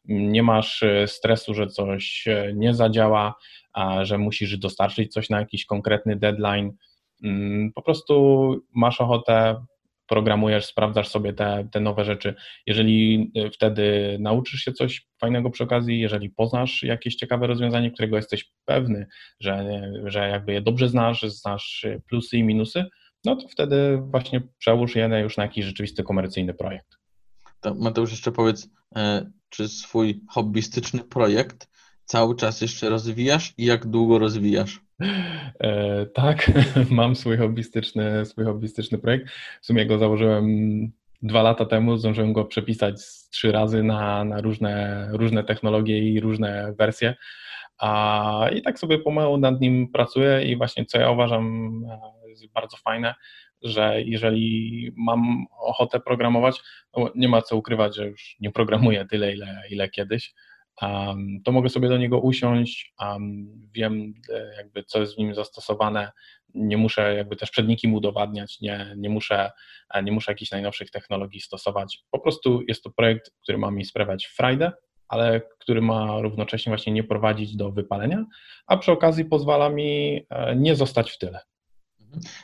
Nie 0.05 0.43
masz 0.43 0.83
e, 0.83 1.07
stresu, 1.07 1.53
że 1.53 1.67
coś 1.67 2.27
e, 2.27 2.53
nie 2.55 2.73
zadziała, 2.73 3.35
a 3.73 4.05
że 4.05 4.17
musisz 4.17 4.57
dostarczyć 4.57 5.13
coś 5.13 5.29
na 5.29 5.39
jakiś 5.39 5.65
konkretny 5.65 6.15
deadline. 6.15 6.71
Mm, 7.23 7.71
po 7.73 7.81
prostu 7.81 8.55
masz 8.75 9.01
ochotę 9.01 9.65
programujesz, 10.07 10.65
sprawdzasz 10.65 11.07
sobie 11.07 11.33
te, 11.33 11.67
te 11.71 11.79
nowe 11.79 12.05
rzeczy. 12.05 12.35
Jeżeli 12.67 13.31
y, 13.37 13.51
wtedy 13.51 14.17
nauczysz 14.19 14.59
się 14.59 14.73
coś 14.73 15.07
fajnego 15.21 15.49
przy 15.49 15.63
okazji, 15.63 15.99
jeżeli 15.99 16.29
poznasz 16.29 16.83
jakieś 16.83 17.15
ciekawe 17.15 17.47
rozwiązanie, 17.47 17.91
którego 17.91 18.15
jesteś 18.15 18.51
pewny, 18.65 19.07
że, 19.39 19.81
że 20.05 20.29
jakby 20.29 20.53
je 20.53 20.61
dobrze 20.61 20.89
znasz, 20.89 21.21
znasz 21.21 21.85
plusy 22.07 22.37
i 22.37 22.43
minusy, 22.43 22.85
no 23.25 23.35
to 23.35 23.47
wtedy 23.47 24.01
właśnie 24.11 24.41
przełóż 24.57 24.95
je 24.95 25.19
już 25.21 25.37
na 25.37 25.43
jakiś 25.43 25.65
rzeczywisty 25.65 26.03
komercyjny 26.03 26.53
projekt. 26.53 26.97
To 27.61 27.75
Mateusz, 27.75 28.11
jeszcze 28.11 28.31
powiedz, 28.31 28.69
e, 28.95 29.31
czy 29.49 29.67
swój 29.67 30.21
hobbystyczny 30.29 31.03
projekt 31.03 31.72
cały 32.05 32.35
czas 32.35 32.61
jeszcze 32.61 32.89
rozwijasz 32.89 33.53
i 33.57 33.65
jak 33.65 33.85
długo 33.85 34.19
rozwijasz? 34.19 34.81
E, 35.59 36.05
tak, 36.05 36.51
mam 36.89 37.15
swój 37.15 37.37
hobbystyczny, 37.37 38.25
swój 38.25 38.45
hobbystyczny 38.45 38.97
projekt. 38.97 39.29
W 39.61 39.65
sumie 39.65 39.85
go 39.85 39.97
założyłem 39.97 40.47
dwa 41.21 41.41
lata 41.41 41.65
temu, 41.65 41.97
zdążyłem 41.97 42.33
go 42.33 42.45
przepisać 42.45 43.01
trzy 43.31 43.51
razy 43.51 43.83
na, 43.83 44.23
na 44.23 44.41
różne, 44.41 45.07
różne 45.11 45.43
technologie 45.43 45.99
i 45.99 46.19
różne 46.19 46.73
wersje. 46.77 47.15
A, 47.77 48.49
I 48.55 48.61
tak 48.61 48.79
sobie 48.79 48.99
pomału 48.99 49.37
nad 49.37 49.61
nim 49.61 49.91
pracuję 49.91 50.45
i 50.45 50.57
właśnie 50.57 50.85
co 50.85 50.99
ja 50.99 51.11
uważam 51.11 51.71
e, 51.89 52.29
jest 52.29 52.53
bardzo 52.53 52.77
fajne, 52.77 53.15
że 53.61 54.01
jeżeli 54.01 54.91
mam 54.97 55.45
ochotę 55.59 55.99
programować, 55.99 56.61
no 56.97 57.11
nie 57.15 57.27
ma 57.27 57.41
co 57.41 57.55
ukrywać, 57.57 57.95
że 57.95 58.07
już 58.07 58.35
nie 58.39 58.51
programuję 58.51 59.05
tyle, 59.05 59.33
ile, 59.33 59.61
ile 59.69 59.89
kiedyś, 59.89 60.33
um, 60.81 61.41
to 61.43 61.51
mogę 61.51 61.69
sobie 61.69 61.89
do 61.89 61.97
niego 61.97 62.19
usiąść, 62.19 62.93
um, 62.99 63.47
wiem 63.73 64.13
e, 64.33 64.55
jakby 64.57 64.83
co 64.83 64.99
jest 64.99 65.15
w 65.15 65.17
nim 65.17 65.35
zastosowane, 65.35 66.11
nie 66.53 66.77
muszę 66.77 67.15
jakby 67.15 67.35
też 67.35 67.51
przed 67.51 67.67
nikim 67.67 67.93
udowadniać, 67.93 68.61
nie, 68.61 68.93
nie, 68.97 69.09
muszę, 69.09 69.51
e, 69.93 70.03
nie 70.03 70.11
muszę 70.11 70.31
jakichś 70.31 70.51
najnowszych 70.51 70.91
technologii 70.91 71.41
stosować. 71.41 72.03
Po 72.11 72.19
prostu 72.19 72.61
jest 72.67 72.83
to 72.83 72.89
projekt, 72.91 73.31
który 73.43 73.57
ma 73.57 73.71
mi 73.71 73.85
sprawiać 73.85 74.25
frajdę, 74.25 74.71
ale 75.07 75.41
który 75.59 75.81
ma 75.81 76.21
równocześnie 76.21 76.69
właśnie 76.69 76.93
nie 76.93 77.03
prowadzić 77.03 77.55
do 77.55 77.71
wypalenia, 77.71 78.25
a 78.67 78.77
przy 78.77 78.91
okazji 78.91 79.25
pozwala 79.25 79.69
mi 79.69 80.21
e, 80.29 80.55
nie 80.55 80.75
zostać 80.75 81.11
w 81.11 81.17
tyle. 81.17 81.39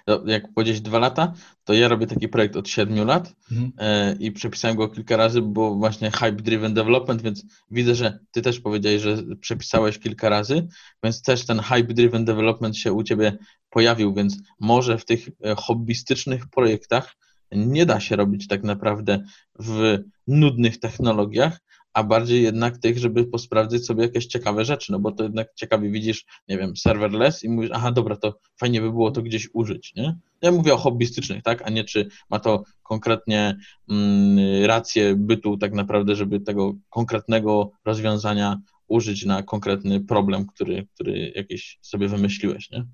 To 0.06 0.24
jak 0.26 0.54
powiedzieć 0.54 0.82
dwa 0.82 1.00
lata, 1.00 1.34
to 1.64 1.74
ja 1.74 1.88
robię 1.88 2.08
taki 2.08 2.28
projekt 2.28 2.56
od 2.56 2.70
siedmiu 2.70 3.06
lat 3.06 3.36
Mhm. 3.52 3.72
e, 3.78 4.16
i 4.20 4.32
przepisałem 4.32 4.78
go 4.78 4.88
kilka 4.88 5.18
razy, 5.18 5.42
bo 5.42 5.76
właśnie 5.76 6.12
hype-driven 6.12 6.74
development, 6.74 7.22
więc 7.22 7.46
widzę, 7.72 7.96
że 7.96 8.20
ty 8.32 8.42
też 8.42 8.60
powiedziałeś, 8.60 9.02
że 9.02 9.18
przepisałeś 9.42 10.00
kilka 10.00 10.30
razy, 10.30 10.68
więc 11.04 11.22
też 11.22 11.46
ten 11.46 11.60
hype-driven 11.60 12.24
development 12.24 12.78
się 12.78 12.94
u 12.94 13.04
ciebie 13.04 13.38
pojawił, 13.70 14.14
więc 14.14 14.38
może 14.60 14.98
w 14.98 15.06
tych 15.06 15.30
e, 15.44 15.56
hobbystycznych 15.56 16.48
projektach 16.50 17.16
nie 17.52 17.86
da 17.86 18.00
się 18.00 18.16
robić 18.16 18.48
tak 18.48 18.64
naprawdę 18.64 19.24
w 19.60 19.98
nudnych 20.28 20.80
technologiach, 20.80 21.60
a 21.94 22.04
bardziej 22.04 22.44
jednak 22.44 22.78
tych, 22.78 22.98
żeby 22.98 23.26
posprawdzić 23.26 23.86
sobie 23.86 24.04
jakieś 24.04 24.26
ciekawe 24.26 24.66
rzeczy, 24.66 24.92
no 24.92 25.00
bo 25.00 25.12
to 25.12 25.24
jednak 25.24 25.54
ciekawie 25.56 25.90
widzisz, 25.90 26.26
nie 26.48 26.58
wiem, 26.58 26.78
serverless 26.78 27.44
i 27.44 27.50
mówisz, 27.50 27.72
aha, 27.74 27.92
dobra, 27.92 28.16
to 28.16 28.40
fajnie 28.60 28.82
by 28.82 28.92
było 28.92 29.12
to 29.12 29.22
gdzieś 29.22 29.50
użyć, 29.54 29.94
nie? 29.96 30.18
Ja 30.42 30.52
mówię 30.52 30.74
o 30.74 30.78
hobbystycznych, 30.78 31.44
tak, 31.44 31.62
a 31.66 31.70
nie 31.70 31.84
czy 31.84 32.08
ma 32.30 32.40
to 32.40 32.64
konkretnie 32.84 33.58
mm, 33.90 34.66
rację 34.66 35.16
bytu 35.16 35.58
tak 35.58 35.74
naprawdę, 35.74 36.16
żeby 36.16 36.40
tego 36.40 36.74
konkretnego 36.90 37.72
rozwiązania 37.86 38.58
użyć 38.88 39.26
na 39.26 39.44
konkretny 39.44 40.02
problem, 40.02 40.46
który, 40.46 40.88
który 40.94 41.32
jakiś 41.36 41.80
sobie 41.82 42.08
wymyśliłeś, 42.08 42.72
nie? 42.72 42.86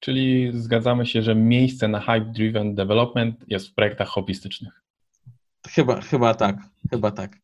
Czyli 0.00 0.50
zgadzamy 0.54 1.06
się, 1.06 1.22
że 1.22 1.34
miejsce 1.34 1.88
na 1.88 2.00
hype-driven 2.00 2.74
development 2.74 3.36
jest 3.48 3.68
w 3.68 3.74
projektach 3.74 4.08
hobbystycznych. 4.08 4.82
Chyba, 5.68 6.00
chyba 6.00 6.34
tak, 6.34 6.56
chyba 6.90 7.10
tak, 7.10 7.38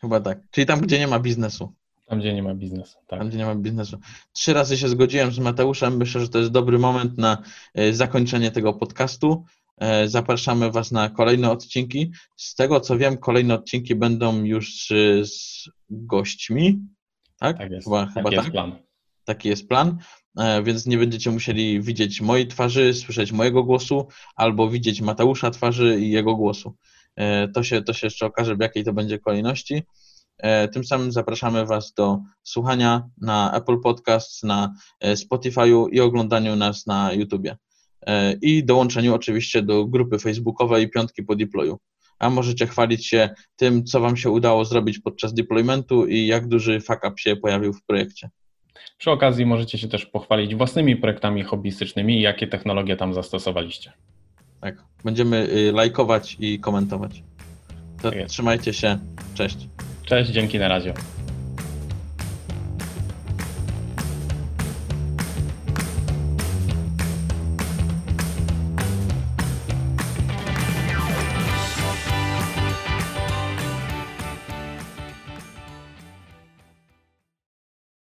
chyba 0.00 0.20
tak. 0.20 0.38
Czyli 0.50 0.66
tam, 0.66 0.80
gdzie 0.80 0.98
nie 0.98 1.06
ma 1.06 1.18
biznesu. 1.20 1.72
Tam, 2.06 2.18
gdzie 2.20 2.34
nie 2.34 2.42
ma 2.42 2.54
biznesu. 2.54 2.98
Tak. 3.06 3.18
Tam, 3.18 3.28
gdzie 3.28 3.38
nie 3.38 3.46
ma 3.46 3.54
biznesu. 3.54 3.98
Trzy 4.32 4.52
razy 4.52 4.76
się 4.78 4.88
zgodziłem 4.88 5.32
z 5.32 5.38
Mateuszem. 5.38 5.96
Myślę, 5.96 6.20
że 6.20 6.28
to 6.28 6.38
jest 6.38 6.50
dobry 6.50 6.78
moment 6.78 7.18
na 7.18 7.42
e, 7.74 7.92
zakończenie 7.92 8.50
tego 8.50 8.72
podcastu. 8.74 9.44
E, 9.78 10.08
Zapraszamy 10.08 10.70
Was 10.70 10.90
na 10.92 11.08
kolejne 11.08 11.50
odcinki. 11.50 12.12
Z 12.36 12.54
tego 12.54 12.80
co 12.80 12.98
wiem, 12.98 13.18
kolejne 13.18 13.54
odcinki 13.54 13.94
będą 13.94 14.44
już 14.44 14.88
z 15.22 15.64
gośćmi. 15.90 16.78
Tak? 17.38 17.58
Tak 17.58 17.70
jest. 17.70 17.84
Chyba, 17.86 18.00
Taki 18.06 18.14
chyba 18.14 18.30
jest 18.30 18.42
tak. 18.42 18.52
plan. 18.52 18.72
Taki 19.24 19.48
jest 19.48 19.68
plan. 19.68 19.98
E, 20.38 20.62
Więc 20.62 20.86
nie 20.86 20.98
będziecie 20.98 21.30
musieli 21.30 21.82
widzieć 21.82 22.20
mojej 22.20 22.46
twarzy, 22.46 22.94
słyszeć 22.94 23.32
mojego 23.32 23.64
głosu, 23.64 24.08
albo 24.36 24.70
widzieć 24.70 25.00
Mateusza 25.00 25.50
twarzy 25.50 26.00
i 26.00 26.10
jego 26.10 26.36
głosu. 26.36 26.74
E, 27.16 27.48
To 27.48 27.62
się, 27.62 27.82
to 27.82 27.92
się 27.92 28.06
jeszcze 28.06 28.26
okaże, 28.26 28.56
w 28.56 28.60
jakiej 28.60 28.84
to 28.84 28.92
będzie 28.92 29.18
kolejności. 29.18 29.82
E, 30.38 30.68
Tym 30.68 30.84
samym 30.84 31.12
zapraszamy 31.12 31.66
Was 31.66 31.94
do 31.94 32.18
słuchania 32.42 33.08
na 33.20 33.52
Apple 33.54 33.80
Podcasts, 33.80 34.42
na 34.42 34.74
e, 35.00 35.14
Spotify'u 35.14 35.86
i 35.92 36.00
oglądaniu 36.00 36.56
nas 36.56 36.86
na 36.86 37.12
YouTubie. 37.12 37.56
I 38.42 38.64
dołączeniu 38.64 39.14
oczywiście 39.14 39.62
do 39.62 39.86
grupy 39.86 40.18
facebookowej 40.18 40.90
Piątki 40.90 41.22
po 41.22 41.36
deployu. 41.36 41.78
A 42.18 42.30
możecie 42.30 42.66
chwalić 42.66 43.06
się 43.06 43.30
tym, 43.56 43.84
co 43.84 44.00
Wam 44.00 44.16
się 44.16 44.30
udało 44.30 44.64
zrobić 44.64 44.98
podczas 44.98 45.34
deploymentu 45.34 46.06
i 46.06 46.26
jak 46.26 46.48
duży 46.48 46.80
fuck 46.80 47.04
up 47.04 47.12
się 47.16 47.36
pojawił 47.36 47.72
w 47.72 47.84
projekcie. 47.84 48.30
Przy 48.98 49.10
okazji 49.10 49.46
możecie 49.46 49.78
się 49.78 49.88
też 49.88 50.06
pochwalić 50.06 50.54
własnymi 50.54 50.96
projektami 50.96 51.42
hobbystycznymi 51.42 52.18
i 52.18 52.20
jakie 52.20 52.46
technologie 52.46 52.96
tam 52.96 53.14
zastosowaliście. 53.14 53.92
Tak. 54.60 54.74
Będziemy 55.04 55.48
y, 55.50 55.72
lajkować 55.72 56.36
i 56.40 56.60
komentować. 56.60 57.22
To 58.02 58.10
Tak 58.10 58.26
trzymajcie 58.26 58.72
się. 58.72 58.98
Cześć. 59.34 59.68
Cześć, 60.04 60.30
dzięki 60.30 60.58
na 60.58 60.68
razie. 60.68 60.94